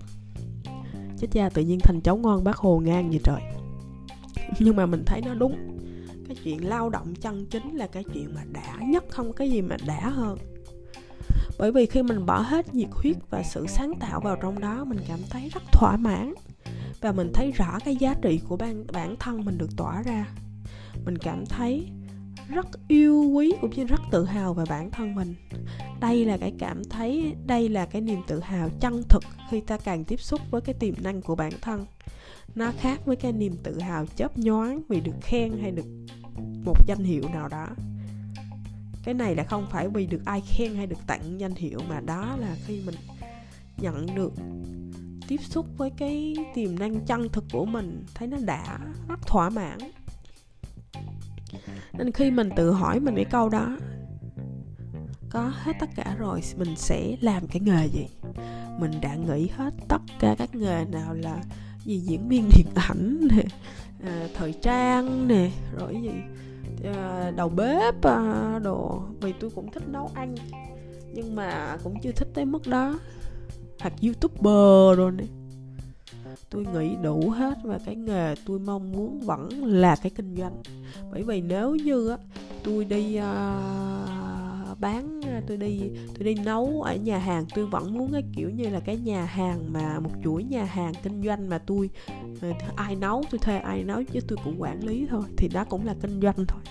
Chết 1.17 1.27
cha 1.31 1.49
tự 1.49 1.61
nhiên 1.61 1.79
thành 1.79 2.01
cháu 2.01 2.17
ngon 2.17 2.43
bác 2.43 2.57
hồ 2.57 2.79
ngang 2.79 3.13
gì 3.13 3.19
trời. 3.23 3.41
Nhưng 4.59 4.75
mà 4.75 4.85
mình 4.85 5.03
thấy 5.05 5.21
nó 5.21 5.33
đúng. 5.33 5.77
Cái 6.27 6.37
chuyện 6.43 6.67
lao 6.67 6.89
động 6.89 7.13
chân 7.15 7.45
chính 7.45 7.75
là 7.75 7.87
cái 7.87 8.03
chuyện 8.13 8.35
mà 8.35 8.41
đã 8.51 8.77
nhất 8.87 9.05
không 9.09 9.33
cái 9.33 9.51
gì 9.51 9.61
mà 9.61 9.77
đã 9.87 10.09
hơn. 10.09 10.37
Bởi 11.59 11.71
vì 11.71 11.85
khi 11.85 12.03
mình 12.03 12.25
bỏ 12.25 12.39
hết 12.39 12.73
nhiệt 12.73 12.89
huyết 12.91 13.15
và 13.29 13.43
sự 13.43 13.67
sáng 13.67 13.93
tạo 13.99 14.19
vào 14.19 14.35
trong 14.41 14.59
đó 14.59 14.85
mình 14.85 14.99
cảm 15.07 15.19
thấy 15.29 15.49
rất 15.49 15.63
thỏa 15.71 15.97
mãn. 15.97 16.33
Và 17.01 17.11
mình 17.11 17.31
thấy 17.33 17.51
rõ 17.51 17.79
cái 17.85 17.95
giá 17.95 18.15
trị 18.21 18.39
của 18.47 18.57
bản, 18.57 18.85
bản 18.93 19.15
thân 19.19 19.45
mình 19.45 19.57
được 19.57 19.77
tỏa 19.77 20.01
ra. 20.01 20.27
Mình 21.05 21.17
cảm 21.17 21.45
thấy 21.45 21.89
rất 22.49 22.67
yêu 22.87 23.23
quý 23.33 23.53
cũng 23.61 23.69
như 23.69 23.83
rất 23.83 24.01
tự 24.11 24.25
hào 24.25 24.53
về 24.53 24.63
bản 24.69 24.91
thân 24.91 25.15
mình. 25.15 25.35
Đây 25.99 26.25
là 26.25 26.37
cái 26.37 26.53
cảm 26.59 26.83
thấy, 26.83 27.35
đây 27.45 27.69
là 27.69 27.85
cái 27.85 28.01
niềm 28.01 28.21
tự 28.27 28.39
hào 28.39 28.69
chân 28.79 29.03
thực 29.09 29.23
khi 29.49 29.61
ta 29.61 29.77
càng 29.77 30.03
tiếp 30.03 30.21
xúc 30.21 30.41
với 30.51 30.61
cái 30.61 30.75
tiềm 30.79 30.93
năng 31.03 31.21
của 31.21 31.35
bản 31.35 31.51
thân. 31.61 31.85
Nó 32.55 32.71
khác 32.79 33.05
với 33.05 33.15
cái 33.15 33.31
niềm 33.31 33.53
tự 33.63 33.79
hào 33.79 34.05
chớp 34.05 34.37
nhoáng 34.37 34.81
vì 34.89 35.01
được 35.01 35.15
khen 35.21 35.57
hay 35.61 35.71
được 35.71 35.85
một 36.65 36.87
danh 36.87 37.03
hiệu 37.03 37.23
nào 37.33 37.47
đó. 37.47 37.67
Cái 39.03 39.13
này 39.13 39.35
là 39.35 39.43
không 39.43 39.67
phải 39.71 39.89
vì 39.89 40.05
được 40.05 40.21
ai 40.25 40.41
khen 40.41 40.75
hay 40.75 40.87
được 40.87 41.07
tặng 41.07 41.39
danh 41.39 41.55
hiệu 41.55 41.79
mà 41.89 41.99
đó 41.99 42.35
là 42.39 42.55
khi 42.65 42.81
mình 42.85 42.95
nhận 43.77 44.15
được, 44.15 44.33
tiếp 45.27 45.39
xúc 45.43 45.65
với 45.77 45.89
cái 45.89 46.35
tiềm 46.55 46.79
năng 46.79 47.05
chân 47.05 47.29
thực 47.29 47.45
của 47.51 47.65
mình, 47.65 48.03
thấy 48.13 48.27
nó 48.27 48.37
đã, 48.45 48.79
rất 49.07 49.27
thỏa 49.27 49.49
mãn 49.49 49.77
nên 51.97 52.11
khi 52.11 52.31
mình 52.31 52.49
tự 52.55 52.71
hỏi 52.71 52.99
mình 52.99 53.15
cái 53.15 53.25
câu 53.25 53.49
đó 53.49 53.77
có 55.29 55.51
hết 55.55 55.73
tất 55.79 55.89
cả 55.95 56.15
rồi 56.19 56.41
mình 56.57 56.75
sẽ 56.75 57.15
làm 57.21 57.47
cái 57.47 57.61
nghề 57.61 57.87
gì? 57.87 58.07
Mình 58.79 58.91
đã 59.01 59.15
nghĩ 59.15 59.47
hết 59.47 59.73
tất 59.87 60.01
cả 60.19 60.35
các 60.37 60.55
nghề 60.55 60.85
nào 60.85 61.13
là 61.13 61.43
gì? 61.83 61.99
Diễn 61.99 62.27
viên 62.27 62.49
điện 62.55 62.67
ảnh 62.75 63.27
nè 63.31 63.43
à, 64.03 64.27
thời 64.33 64.53
trang 64.53 65.27
nè 65.27 65.51
rồi 65.79 65.95
gì? 66.01 66.11
À, 66.83 67.31
đầu 67.35 67.49
bếp 67.49 68.01
à, 68.01 68.59
đồ 68.63 69.01
vì 69.21 69.33
tôi 69.39 69.49
cũng 69.49 69.71
thích 69.71 69.87
nấu 69.87 70.11
ăn 70.13 70.35
nhưng 71.13 71.35
mà 71.35 71.77
cũng 71.83 71.99
chưa 72.01 72.11
thích 72.11 72.27
tới 72.33 72.45
mức 72.45 72.67
đó. 72.67 72.99
Hoặc 73.79 73.93
youtuber 74.01 74.97
rồi 74.97 75.11
nè 75.11 75.23
tôi 76.49 76.65
nghĩ 76.65 76.95
đủ 77.03 77.29
hết 77.29 77.57
và 77.63 77.79
cái 77.85 77.95
nghề 77.95 78.35
tôi 78.45 78.59
mong 78.59 78.91
muốn 78.91 79.19
vẫn 79.19 79.49
là 79.65 79.95
cái 79.95 80.11
kinh 80.15 80.35
doanh. 80.35 80.61
Bởi 81.11 81.23
vì 81.23 81.41
nếu 81.41 81.75
như 81.75 82.09
á 82.09 82.17
tôi 82.63 82.85
đi 82.85 83.19
uh, 83.19 84.79
bán 84.79 85.21
à, 85.21 85.41
tôi 85.47 85.57
đi 85.57 85.79
tôi 86.15 86.23
đi 86.23 86.35
nấu 86.35 86.81
ở 86.81 86.95
nhà 86.95 87.17
hàng 87.17 87.45
tôi 87.55 87.65
vẫn 87.65 87.97
muốn 87.97 88.11
cái 88.11 88.23
kiểu 88.35 88.49
như 88.49 88.69
là 88.69 88.79
cái 88.79 88.97
nhà 88.97 89.25
hàng 89.25 89.73
mà 89.73 89.99
một 89.99 90.11
chuỗi 90.23 90.43
nhà 90.43 90.63
hàng 90.63 90.93
kinh 91.03 91.23
doanh 91.23 91.49
mà 91.49 91.57
tôi 91.57 91.89
à, 92.41 92.51
ai 92.75 92.95
nấu 92.95 93.23
tôi 93.31 93.39
thuê 93.39 93.57
ai 93.57 93.83
nấu 93.83 94.03
chứ 94.03 94.19
tôi 94.27 94.37
cũng 94.43 94.61
quản 94.61 94.83
lý 94.83 95.07
thôi 95.09 95.23
thì 95.37 95.47
đó 95.47 95.63
cũng 95.69 95.85
là 95.85 95.95
kinh 96.01 96.21
doanh 96.21 96.45
thôi. 96.47 96.61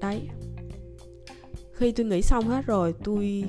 Đấy. 0.00 0.28
Khi 1.72 1.92
tôi 1.92 2.06
nghĩ 2.06 2.22
xong 2.22 2.48
hết 2.48 2.66
rồi 2.66 2.94
tôi 3.04 3.44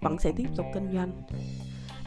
vẫn 0.00 0.18
sẽ 0.18 0.32
tiếp 0.36 0.46
tục 0.56 0.66
kinh 0.74 0.92
doanh 0.94 1.12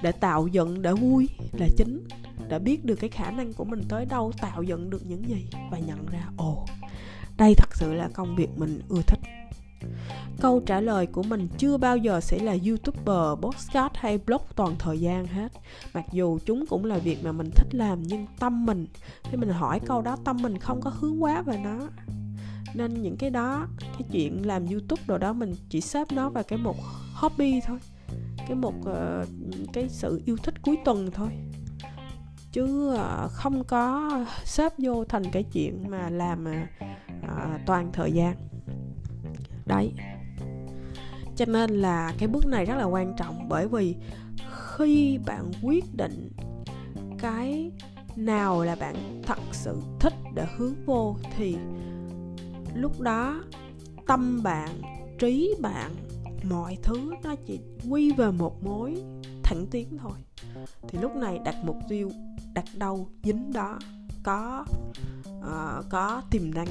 để 0.03 0.11
tạo 0.11 0.47
dựng 0.47 0.81
để 0.81 0.93
vui 0.93 1.29
là 1.51 1.67
chính. 1.77 2.07
Đã 2.49 2.59
biết 2.59 2.85
được 2.85 2.95
cái 2.95 3.09
khả 3.09 3.31
năng 3.31 3.53
của 3.53 3.65
mình 3.65 3.81
tới 3.89 4.05
đâu, 4.05 4.31
tạo 4.41 4.63
dựng 4.63 4.89
được 4.89 5.05
những 5.05 5.29
gì 5.29 5.47
và 5.71 5.77
nhận 5.77 6.05
ra, 6.05 6.27
ồ, 6.37 6.65
đây 7.37 7.53
thật 7.57 7.69
sự 7.75 7.93
là 7.93 8.09
công 8.13 8.35
việc 8.35 8.49
mình 8.57 8.81
ưa 8.89 9.01
thích. 9.07 9.19
Câu 10.41 10.59
trả 10.65 10.81
lời 10.81 11.05
của 11.05 11.23
mình 11.23 11.47
chưa 11.57 11.77
bao 11.77 11.97
giờ 11.97 12.19
sẽ 12.19 12.39
là 12.39 12.57
youtuber, 12.67 13.41
podcast 13.41 13.93
hay 13.95 14.17
blog 14.17 14.41
toàn 14.55 14.75
thời 14.79 14.99
gian 14.99 15.25
hết. 15.25 15.51
Mặc 15.93 16.05
dù 16.11 16.39
chúng 16.45 16.65
cũng 16.65 16.85
là 16.85 16.97
việc 16.97 17.23
mà 17.23 17.31
mình 17.31 17.49
thích 17.55 17.67
làm, 17.71 18.03
nhưng 18.03 18.25
tâm 18.39 18.65
mình, 18.65 18.87
khi 19.23 19.37
mình 19.37 19.49
hỏi 19.49 19.79
câu 19.85 20.01
đó, 20.01 20.17
tâm 20.25 20.37
mình 20.41 20.57
không 20.57 20.81
có 20.81 20.89
hướng 20.89 21.23
quá 21.23 21.41
về 21.41 21.57
nó. 21.57 21.79
Nên 22.73 23.01
những 23.01 23.17
cái 23.17 23.29
đó, 23.29 23.67
cái 23.79 24.07
chuyện 24.11 24.45
làm 24.45 24.65
youtube 24.65 25.01
đồ 25.07 25.17
đó 25.17 25.33
mình 25.33 25.55
chỉ 25.69 25.81
xếp 25.81 26.07
nó 26.11 26.29
vào 26.29 26.43
cái 26.43 26.59
mục 26.59 26.75
hobby 27.13 27.61
thôi 27.65 27.79
cái 28.47 28.55
một 28.55 28.73
uh, 28.79 29.27
cái 29.73 29.89
sự 29.89 30.21
yêu 30.25 30.37
thích 30.43 30.61
cuối 30.61 30.77
tuần 30.85 31.11
thôi. 31.13 31.29
Chứ 32.51 32.93
uh, 32.93 33.31
không 33.31 33.63
có 33.63 34.11
xếp 34.43 34.73
vô 34.77 35.05
thành 35.05 35.23
cái 35.31 35.43
chuyện 35.43 35.89
mà 35.89 36.09
làm 36.09 36.45
uh, 36.45 37.59
toàn 37.65 37.91
thời 37.93 38.11
gian. 38.11 38.35
Đấy. 39.65 39.93
Cho 41.35 41.45
nên 41.45 41.69
là 41.69 42.13
cái 42.17 42.27
bước 42.27 42.45
này 42.45 42.65
rất 42.65 42.75
là 42.75 42.85
quan 42.85 43.13
trọng 43.17 43.49
bởi 43.49 43.67
vì 43.67 43.95
khi 44.77 45.17
bạn 45.25 45.51
quyết 45.61 45.85
định 45.95 46.31
cái 47.19 47.71
nào 48.15 48.63
là 48.63 48.75
bạn 48.75 49.21
thật 49.25 49.39
sự 49.51 49.81
thích 49.99 50.13
để 50.35 50.45
hướng 50.57 50.75
vô 50.85 51.15
thì 51.37 51.57
lúc 52.75 53.01
đó 53.01 53.43
tâm 54.07 54.43
bạn 54.43 54.69
trí 55.19 55.55
bạn 55.61 55.91
mọi 56.49 56.77
thứ 56.83 57.13
nó 57.23 57.35
chỉ 57.45 57.59
quy 57.89 58.11
về 58.11 58.31
một 58.31 58.63
mối 58.63 59.03
thẳng 59.43 59.65
tiến 59.71 59.97
thôi. 59.97 60.17
Thì 60.87 60.99
lúc 60.99 61.15
này 61.15 61.39
đặt 61.45 61.55
mục 61.63 61.77
tiêu 61.89 62.11
đặt 62.53 62.65
đâu 62.77 63.07
dính 63.23 63.53
đó 63.53 63.79
có 64.23 64.65
uh, 65.39 65.85
có 65.89 66.21
tiềm 66.31 66.53
năng 66.53 66.67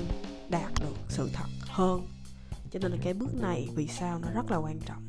đạt 0.51 0.73
được 0.81 0.97
sự 1.09 1.31
thật 1.33 1.49
hơn. 1.61 2.03
Cho 2.71 2.79
nên 2.83 2.93
là 2.93 2.99
cái 3.03 3.15
bước 3.15 3.35
này 3.41 3.69
vì 3.75 3.87
sao 3.87 4.19
nó 4.19 4.29
rất 4.31 4.51
là 4.51 4.57
quan 4.57 4.79
trọng. 4.81 5.07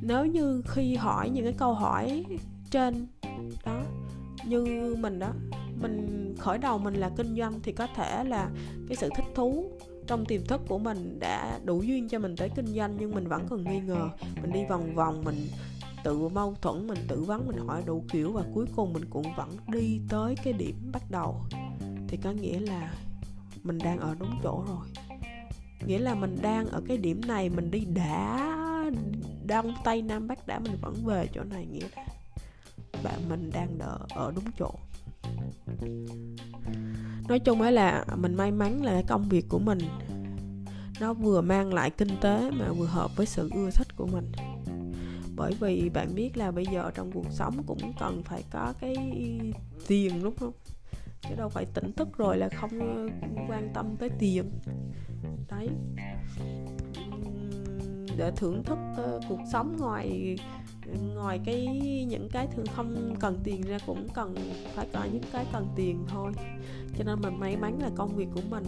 Nếu 0.00 0.26
như 0.26 0.62
khi 0.66 0.94
hỏi 0.94 1.30
những 1.30 1.44
cái 1.44 1.54
câu 1.58 1.74
hỏi 1.74 2.24
trên 2.70 3.06
đó 3.64 3.82
như 4.44 4.96
mình 4.98 5.18
đó 5.18 5.32
mình 5.80 6.34
khởi 6.38 6.58
đầu 6.58 6.78
mình 6.78 6.94
là 6.94 7.10
kinh 7.16 7.36
doanh 7.36 7.60
thì 7.62 7.72
có 7.72 7.86
thể 7.96 8.24
là 8.24 8.50
cái 8.88 8.96
sự 8.96 9.08
thích 9.16 9.26
thú 9.34 9.70
trong 10.08 10.24
tiềm 10.24 10.46
thức 10.46 10.60
của 10.68 10.78
mình 10.78 11.18
đã 11.20 11.60
đủ 11.64 11.82
duyên 11.82 12.08
cho 12.08 12.18
mình 12.18 12.36
tới 12.36 12.50
kinh 12.56 12.66
doanh 12.66 12.96
nhưng 12.98 13.14
mình 13.14 13.28
vẫn 13.28 13.46
còn 13.50 13.64
nghi 13.64 13.80
ngờ. 13.80 14.08
Mình 14.42 14.52
đi 14.52 14.64
vòng 14.68 14.94
vòng, 14.94 15.24
mình 15.24 15.48
tự 16.04 16.28
mâu 16.28 16.54
thuẫn, 16.62 16.86
mình 16.86 16.98
tự 17.08 17.22
vấn 17.22 17.46
mình 17.46 17.58
hỏi 17.66 17.82
đủ 17.86 18.04
kiểu 18.12 18.32
và 18.32 18.42
cuối 18.54 18.66
cùng 18.76 18.92
mình 18.92 19.04
cũng 19.10 19.26
vẫn 19.36 19.56
đi 19.66 20.00
tới 20.08 20.34
cái 20.44 20.52
điểm 20.52 20.90
bắt 20.92 21.02
đầu. 21.10 21.40
Thì 22.08 22.16
có 22.16 22.30
nghĩa 22.30 22.60
là 22.60 22.94
mình 23.62 23.78
đang 23.78 23.98
ở 23.98 24.14
đúng 24.18 24.40
chỗ 24.42 24.64
rồi. 24.68 24.86
Nghĩa 25.86 25.98
là 25.98 26.14
mình 26.14 26.36
đang 26.42 26.66
ở 26.66 26.82
cái 26.88 26.96
điểm 26.96 27.20
này, 27.26 27.48
mình 27.48 27.70
đi 27.70 27.84
đã 27.84 28.54
đông 29.46 29.74
tây 29.84 30.02
nam 30.02 30.28
bắc 30.28 30.46
đã, 30.46 30.58
mình 30.58 30.76
vẫn 30.82 30.94
về 31.04 31.26
chỗ 31.34 31.44
này. 31.44 31.66
Nghĩa 31.66 31.86
là 31.96 32.04
bạn 33.02 33.28
mình 33.28 33.50
đang 33.52 33.78
đợi 33.78 33.98
ở 34.08 34.32
đúng 34.34 34.44
chỗ 34.58 34.74
nói 37.28 37.38
chung 37.38 37.60
ấy 37.60 37.72
là 37.72 38.04
mình 38.16 38.34
may 38.34 38.50
mắn 38.50 38.82
là 38.82 38.92
cái 38.92 39.04
công 39.08 39.28
việc 39.28 39.48
của 39.48 39.58
mình 39.58 39.78
nó 41.00 41.14
vừa 41.14 41.40
mang 41.40 41.74
lại 41.74 41.90
kinh 41.90 42.08
tế 42.20 42.50
mà 42.50 42.72
vừa 42.72 42.86
hợp 42.86 43.16
với 43.16 43.26
sự 43.26 43.50
ưa 43.54 43.70
thích 43.70 43.96
của 43.96 44.06
mình. 44.06 44.32
Bởi 45.36 45.52
vì 45.60 45.90
bạn 45.94 46.14
biết 46.14 46.36
là 46.36 46.50
bây 46.50 46.66
giờ 46.66 46.90
trong 46.94 47.12
cuộc 47.12 47.26
sống 47.30 47.62
cũng 47.66 47.92
cần 48.00 48.22
phải 48.24 48.44
có 48.50 48.72
cái 48.80 48.96
tiền, 49.86 50.22
đúng 50.22 50.36
không? 50.36 50.52
Chứ 51.22 51.34
đâu 51.36 51.48
phải 51.48 51.66
tỉnh 51.74 51.92
thức 51.92 52.08
rồi 52.18 52.38
là 52.38 52.48
không 52.48 53.08
quan 53.48 53.70
tâm 53.74 53.96
tới 53.98 54.10
tiền. 54.18 54.50
Đấy 55.50 55.68
để 58.18 58.30
thưởng 58.36 58.62
thức 58.62 58.78
uh, 58.92 59.22
cuộc 59.28 59.40
sống 59.52 59.76
ngoài 59.78 60.36
ngoài 61.14 61.40
cái 61.44 61.66
những 62.08 62.28
cái 62.32 62.46
thường 62.46 62.66
không 62.76 63.14
cần 63.20 63.38
tiền 63.44 63.62
ra 63.62 63.78
cũng 63.86 64.08
cần 64.14 64.34
phải 64.74 64.86
có 64.92 65.04
những 65.12 65.22
cái 65.32 65.46
cần 65.52 65.66
tiền 65.76 66.04
thôi. 66.08 66.32
Cho 66.98 67.04
nên 67.04 67.20
mình 67.20 67.40
may 67.40 67.56
mắn 67.56 67.78
là 67.82 67.90
công 67.96 68.16
việc 68.16 68.28
của 68.34 68.40
mình 68.50 68.64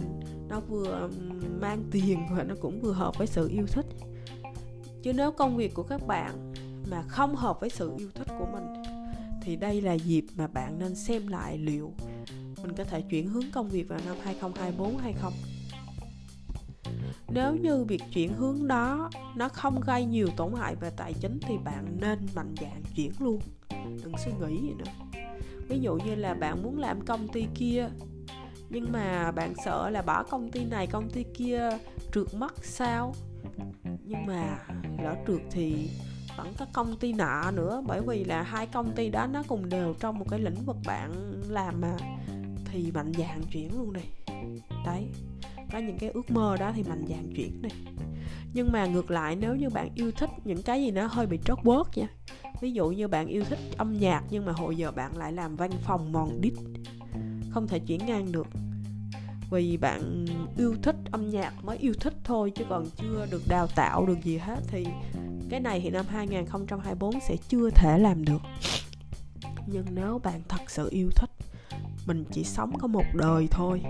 nó 0.49 0.59
vừa 0.59 1.09
mang 1.59 1.83
tiền 1.91 2.19
và 2.31 2.43
nó 2.43 2.55
cũng 2.61 2.81
vừa 2.81 2.93
hợp 2.93 3.17
với 3.17 3.27
sự 3.27 3.49
yêu 3.49 3.65
thích. 3.67 3.85
Chứ 5.03 5.13
nếu 5.13 5.31
công 5.31 5.57
việc 5.57 5.73
của 5.73 5.83
các 5.83 6.07
bạn 6.07 6.53
mà 6.91 7.01
không 7.01 7.35
hợp 7.35 7.59
với 7.59 7.69
sự 7.69 7.93
yêu 7.97 8.09
thích 8.15 8.27
của 8.39 8.47
mình 8.53 8.83
thì 9.41 9.55
đây 9.55 9.81
là 9.81 9.93
dịp 9.93 10.25
mà 10.35 10.47
bạn 10.47 10.79
nên 10.79 10.95
xem 10.95 11.27
lại 11.27 11.57
liệu 11.57 11.93
mình 12.63 12.75
có 12.77 12.83
thể 12.83 13.01
chuyển 13.01 13.27
hướng 13.27 13.51
công 13.53 13.69
việc 13.69 13.87
vào 13.89 13.99
năm 14.05 14.15
2024 14.23 14.97
hay 14.97 15.13
không 15.13 15.33
nếu 17.27 17.55
như 17.55 17.83
việc 17.83 18.01
chuyển 18.13 18.33
hướng 18.33 18.67
đó, 18.67 19.09
nó 19.35 19.49
không 19.49 19.81
gây 19.81 20.05
nhiều 20.05 20.27
tổn 20.37 20.53
hại 20.53 20.75
về 20.75 20.89
tài 20.97 21.13
chính 21.13 21.39
thì 21.41 21.57
bạn 21.57 21.97
nên 21.99 22.19
mạnh 22.35 22.55
dạn 22.61 22.83
chuyển 22.95 23.11
luôn. 23.19 23.39
Đừng 24.03 24.13
suy 24.25 24.31
nghĩ 24.31 24.61
gì 24.61 24.73
nữa. 24.73 25.19
Ví 25.67 25.79
dụ 25.79 25.95
như 25.95 26.15
là 26.15 26.33
bạn 26.33 26.63
muốn 26.63 26.79
làm 26.79 27.05
công 27.05 27.27
ty 27.27 27.45
kia, 27.55 27.89
nhưng 28.69 28.91
mà 28.91 29.31
bạn 29.31 29.53
sợ 29.65 29.89
là 29.89 30.01
bỏ 30.01 30.23
công 30.23 30.51
ty 30.51 30.65
này, 30.65 30.87
công 30.87 31.09
ty 31.09 31.23
kia 31.33 31.69
trượt 32.13 32.33
mất 32.33 32.65
sao? 32.65 33.13
Nhưng 33.83 34.25
mà 34.25 34.57
lỡ 35.03 35.15
trượt 35.27 35.41
thì 35.51 35.89
vẫn 36.37 36.53
có 36.59 36.65
công 36.73 36.97
ty 36.97 37.13
nọ 37.13 37.51
nữa, 37.51 37.83
bởi 37.87 38.01
vì 38.01 38.23
là 38.23 38.43
hai 38.43 38.67
công 38.67 38.91
ty 38.95 39.09
đó 39.09 39.27
nó 39.27 39.43
cùng 39.47 39.69
đều 39.69 39.93
trong 39.99 40.19
một 40.19 40.25
cái 40.29 40.39
lĩnh 40.39 40.65
vực 40.65 40.77
bạn 40.85 41.11
làm 41.49 41.81
mà. 41.81 41.97
Thì 42.65 42.91
mạnh 42.91 43.11
dạn 43.17 43.41
chuyển 43.51 43.77
luôn 43.77 43.93
đi 43.93 44.01
đấy 44.85 45.07
có 45.71 45.79
những 45.79 45.97
cái 45.97 46.09
ước 46.09 46.31
mơ 46.31 46.57
đó 46.59 46.71
thì 46.75 46.83
mạnh 46.83 47.05
dạn 47.09 47.33
chuyển 47.35 47.61
đi. 47.61 47.69
Nhưng 48.53 48.71
mà 48.71 48.85
ngược 48.85 49.11
lại, 49.11 49.35
nếu 49.35 49.55
như 49.55 49.69
bạn 49.69 49.89
yêu 49.95 50.11
thích 50.11 50.29
những 50.43 50.61
cái 50.61 50.83
gì 50.83 50.91
nó 50.91 51.07
hơi 51.07 51.27
bị 51.27 51.39
trót 51.45 51.57
bớt 51.63 51.97
nha, 51.97 52.07
ví 52.61 52.71
dụ 52.71 52.89
như 52.89 53.07
bạn 53.07 53.27
yêu 53.27 53.43
thích 53.49 53.59
âm 53.77 53.97
nhạc 53.99 54.23
nhưng 54.29 54.45
mà 54.45 54.51
hồi 54.51 54.77
giờ 54.77 54.91
bạn 54.91 55.17
lại 55.17 55.33
làm 55.33 55.55
văn 55.55 55.71
phòng 55.83 56.11
mòn 56.11 56.41
đít, 56.41 56.53
không 57.49 57.67
thể 57.67 57.79
chuyển 57.79 58.05
ngang 58.05 58.31
được. 58.31 58.47
Vì 59.51 59.77
bạn 59.77 60.25
yêu 60.57 60.75
thích 60.81 60.95
âm 61.11 61.29
nhạc 61.29 61.53
mới 61.63 61.77
yêu 61.77 61.93
thích 61.99 62.13
thôi 62.23 62.51
chứ 62.55 62.65
còn 62.69 62.85
chưa 62.97 63.27
được 63.31 63.41
đào 63.47 63.67
tạo 63.75 64.05
được 64.05 64.23
gì 64.23 64.37
hết 64.37 64.59
thì 64.67 64.85
cái 65.49 65.59
này 65.59 65.79
thì 65.83 65.89
năm 65.89 66.05
2024 66.09 67.19
sẽ 67.27 67.35
chưa 67.49 67.69
thể 67.69 67.97
làm 67.97 68.25
được. 68.25 68.41
Nhưng 69.67 69.85
nếu 69.95 70.19
bạn 70.23 70.41
thật 70.47 70.61
sự 70.69 70.89
yêu 70.91 71.09
thích, 71.15 71.29
mình 72.05 72.25
chỉ 72.31 72.43
sống 72.43 72.77
có 72.79 72.87
một 72.87 73.05
đời 73.13 73.47
thôi 73.51 73.81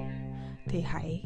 thì 0.65 0.81
hãy 0.81 1.23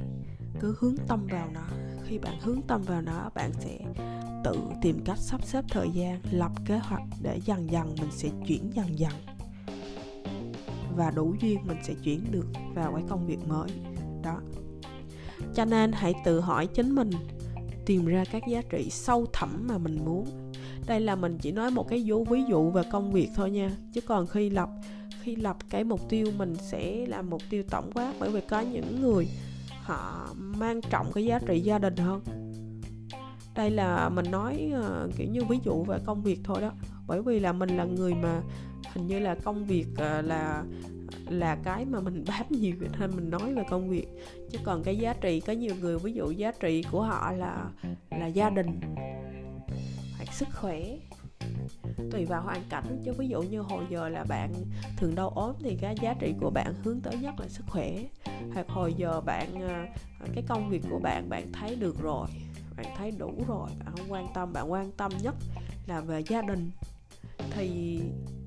cứ 0.60 0.76
hướng 0.80 0.96
tâm 1.08 1.28
vào 1.32 1.50
nó. 1.54 1.68
Khi 2.04 2.18
bạn 2.18 2.39
hướng 2.41 2.62
tâm 2.62 2.82
vào 2.82 3.02
nó 3.02 3.30
bạn 3.36 3.52
sẽ 3.60 3.80
tự 4.44 4.56
tìm 4.82 5.00
cách 5.06 5.18
sắp 5.18 5.46
xếp 5.46 5.65
thời 5.70 5.89
gian 5.94 6.22
lập 6.32 6.52
kế 6.65 6.78
hoạch 6.78 7.04
để 7.22 7.39
dần 7.46 7.70
dần 7.72 7.96
mình 8.02 8.12
sẽ 8.12 8.30
chuyển 8.48 8.72
dần 8.74 9.00
dần. 9.00 9.12
Và 10.96 11.12
đủ 11.12 11.36
duyên 11.41 11.60
mình 11.68 11.78
sẽ 11.84 11.94
chuyển 12.04 12.32
được 12.32 12.48
vào 12.74 12.94
cái 12.94 13.04
công 13.10 13.28
việc 13.28 13.48
mới. 13.48 13.70
Đó. 14.24 14.41
Cho 15.56 15.65
nên 15.65 15.91
hãy 15.91 16.13
tự 16.26 16.39
hỏi 16.39 16.68
chính 16.68 16.96
mình 16.96 17.10
tìm 17.86 18.06
ra 18.06 18.24
các 18.32 18.44
giá 18.48 18.62
trị 18.70 18.89
sâu 18.89 19.26
thẳm 19.34 19.68
mà 19.68 19.78
mình 19.78 20.06
muốn. 20.06 20.52
Đây 20.88 21.00
là 21.00 21.15
mình 21.15 21.38
chỉ 21.41 21.52
nói 21.52 21.72
một 21.72 21.88
cái 21.89 22.02
dấu 22.04 22.24
ví 22.24 22.44
dụ 22.50 22.72
về 22.72 22.82
công 22.91 23.12
việc 23.12 23.30
thôi 23.36 23.52
nha. 23.52 23.72
Chứ 23.94 24.02
còn 24.02 24.28
khi 24.28 24.50
lập 24.50 24.70
khi 25.26 25.36
lập 25.36 25.58
cái 25.70 25.84
mục 25.84 26.10
tiêu 26.10 26.28
mình 26.38 26.56
sẽ 26.56 27.06
làm 27.06 27.30
mục 27.30 27.41
tiêu 27.50 27.63
tổng 27.70 27.91
quát 27.94 28.13
bởi 28.20 28.30
vì 28.30 28.41
có 28.41 28.60
những 28.62 29.02
người 29.02 29.28
họ 29.86 30.28
mang 30.36 30.82
trọng 30.82 31.12
cái 31.13 31.26
giá 31.26 31.39
trị 31.48 31.60
gia 31.60 31.80
đình 31.80 31.95
hơn. 31.95 32.21
Đây 33.56 33.69
là 33.71 34.10
mình 34.10 34.32
nói 34.32 34.71
uh, 34.80 35.15
kiểu 35.17 35.28
như 35.32 35.41
ví 35.50 35.60
dụ 35.63 35.84
về 35.84 35.98
công 36.06 36.24
việc 36.24 36.39
thôi 36.43 36.62
đó. 36.62 36.71
Bởi 37.08 37.21
vì 37.21 37.39
là 37.39 37.54
mình 37.54 37.78
là 37.78 37.84
người 37.84 38.13
mà 38.13 38.41
hình 38.93 39.08
như 39.08 39.19
là 39.19 39.36
công 39.43 39.65
việc 39.65 39.86
uh, 39.91 40.26
là 40.26 40.63
là 41.30 41.58
cái 41.63 41.86
mà 41.86 42.00
mình 42.00 42.24
bám 42.28 42.45
nhiều 42.50 42.76
nên 43.00 43.12
mình 43.15 43.30
nói 43.30 43.54
về 43.54 43.63
công 43.69 43.89
việc. 43.89 44.08
Chứ 44.52 44.58
còn 44.63 44.84
cái 44.84 44.98
giá 44.98 45.13
trị 45.13 45.39
có 45.39 45.54
nhiều 45.54 45.76
người 45.82 46.00
ví 46.00 46.13
dụ 46.13 46.32
giá 46.32 46.52
trị 46.60 46.84
của 46.91 47.02
họ 47.02 47.32
là 47.32 47.69
là 48.10 48.28
gia 48.28 48.50
đình 48.50 48.80
hoặc 50.17 50.34
sức 50.34 50.48
khỏe 50.54 50.98
tùy 52.12 52.26
vào 52.26 52.42
hoàn 52.42 52.62
cảnh. 52.70 53.02
Chứ 53.06 53.14
ví 53.18 53.28
dụ 53.28 53.42
như 53.42 53.62
hồi 53.62 53.84
giờ 53.90 54.10
là 54.10 54.24
bạn 54.24 54.54
thường 54.98 55.16
đau 55.16 55.30
ốm 55.30 55.56
thì 55.60 55.78
cái 55.82 55.96
giá 56.02 56.14
trị 56.14 56.34
của 56.42 56.50
bạn 56.50 56.74
hướng 56.84 57.02
tới 57.02 57.18
nhất 57.18 57.34
là 57.40 57.48
sức 57.48 57.64
khỏe. 57.68 57.98
Hoặc 58.54 58.70
hồi 58.70 58.94
giờ 58.94 59.22
bạn 59.22 59.62
ờ, 59.62 59.86
cái 60.34 60.44
công 60.48 60.70
việc 60.70 60.82
của 60.90 61.00
bạn 61.00 61.30
bạn 61.30 61.52
thấy 61.54 61.76
được 61.76 62.02
rồi 62.02 62.28
bạn 62.78 62.86
thấy 62.98 63.12
đủ 63.12 63.34
rồi 63.48 63.70
bạn 63.80 63.94
không 63.98 64.12
quan 64.12 64.28
tâm. 64.34 64.54
Bạn 64.54 64.72
quan 64.72 64.92
tâm 64.92 65.12
nhất 65.24 65.36
là 65.88 66.02
về 66.02 66.24
gia 66.28 66.42
đình. 66.42 66.72
Thì 67.52 68.00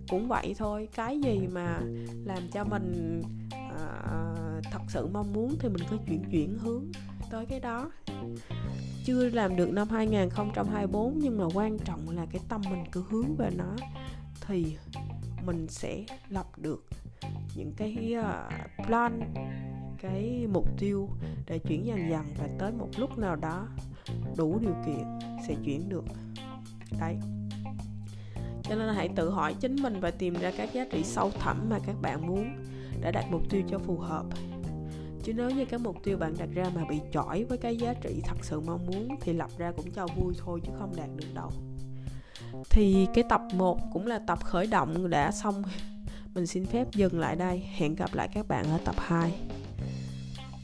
cũng 0.09 0.29
vậy 0.29 0.55
thôi. 0.59 0.89
Cái 0.95 1.21
gì 1.21 1.47
mà 1.53 1.81
làm 2.25 2.49
cho 2.53 2.65
mình 2.65 3.23
à, 3.51 3.81
thật 4.73 4.83
sự 4.89 5.07
mong 5.07 5.33
muốn 5.33 5.57
thì 5.61 5.69
mình 5.69 5.83
cứ 5.91 5.97
chuyển 6.07 6.25
chuyển 6.31 6.59
hướng 6.59 6.85
tới 7.31 7.47
cái 7.47 7.61
đó 7.61 7.91
chưa 9.09 9.29
làm 9.29 9.57
được 9.57 9.71
năm 9.73 9.89
2024 9.89 11.19
nhưng 11.19 11.39
mà 11.39 11.45
quan 11.55 11.79
trọng 11.85 12.11
là 12.11 12.27
cái 12.33 12.41
tâm 12.49 12.61
mình 12.71 12.85
cứ 12.93 13.05
hướng 13.11 13.37
về 13.37 13.51
nó, 13.57 13.77
thì 14.47 14.77
mình 15.47 15.67
sẽ 15.69 16.05
lập 16.29 16.47
được 16.57 16.87
những 17.57 17.73
cái 17.77 18.15
ờ, 18.23 18.49
plan, 18.87 19.21
cái 20.01 20.47
mục 20.53 20.69
tiêu 20.79 21.09
để 21.47 21.59
chuyển 21.59 21.87
dần 21.87 22.11
dần 22.11 22.25
và 22.39 22.49
tới 22.59 22.73
một 22.73 22.89
lúc 22.97 23.19
nào 23.19 23.37
đó 23.37 23.67
đủ 24.37 24.59
điều 24.59 24.75
kiện 24.87 25.05
sẽ 25.49 25.55
chuyển 25.65 25.89
được. 25.89 26.05
Đấy. 27.01 27.17
Cho 28.63 28.75
nên 28.75 28.95
hãy 28.95 29.09
tự 29.17 29.31
hỏi 29.31 29.55
chính 29.61 29.77
mình 29.83 30.01
và 30.01 30.11
tìm 30.11 30.35
ra 30.35 30.53
các 30.57 30.73
giá 30.73 30.85
trị 30.91 31.05
sâu 31.05 31.31
thẳm 31.41 31.69
mà 31.71 31.79
các 31.87 31.97
bạn 32.03 32.27
muốn 32.27 32.51
để 33.01 33.13
đạt 33.13 33.25
mục 33.31 33.43
tiêu 33.51 33.63
cho 33.71 33.79
phù 33.79 33.99
hợp 33.99 34.25
chứ 35.29 35.35
nếu 35.35 35.51
như 35.51 35.65
cái 35.65 35.79
mục 35.79 35.97
tiêu 36.05 36.19
bạn 36.19 36.35
đặt 36.39 36.49
ra 36.55 36.65
mà 36.75 36.85
bị 36.89 37.01
chỏi 37.13 37.45
với 37.45 37.59
cái 37.59 37.77
giá 37.77 37.95
trị 37.95 38.21
thật 38.25 38.37
sự 38.43 38.61
mong 38.61 38.87
muốn 38.87 39.09
thì 39.21 39.33
lập 39.33 39.51
ra 39.59 39.73
cũng 39.77 39.91
cho 39.91 40.07
vui 40.17 40.35
thôi 40.45 40.61
chứ 40.67 40.73
không 40.79 40.97
đạt 40.97 41.09
được 41.17 41.35
đâu. 41.35 41.51
Thì 42.71 43.07
cái 43.15 43.25
tập 43.29 43.41
1 43.55 43.79
cũng 43.93 44.07
là 44.07 44.21
tập 44.27 44.45
khởi 44.45 44.67
động 44.67 45.11
đã 45.11 45.31
xong. 45.31 45.63
Mình 46.35 46.47
xin 46.47 46.67
phép 46.67 46.87
dừng 46.93 47.21
lại 47.21 47.37
đây. 47.37 47.59
Hẹn 47.59 47.95
gặp 47.95 48.15
lại 48.15 48.29
các 48.35 48.49
bạn 48.49 48.65
ở 48.65 48.79
tập 48.85 48.95
2 48.99 49.33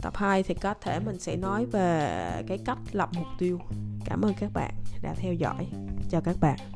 tập 0.02 0.16
2 0.16 0.42
thì 0.42 0.54
có 0.54 0.74
thể 0.74 1.00
mình 1.00 1.18
sẽ 1.18 1.36
nói 1.36 1.66
về 1.66 2.42
cái 2.46 2.58
cách 2.64 2.78
lập 2.92 3.10
mục 3.16 3.26
tiêu. 3.38 3.60
Cảm 4.04 4.22
ơn 4.22 4.34
các 4.40 4.52
bạn 4.52 4.74
đã 5.02 5.14
theo 5.14 5.34
dõi. 5.34 5.66
Chào 6.10 6.20
các 6.20 6.36
bạn. 6.40 6.73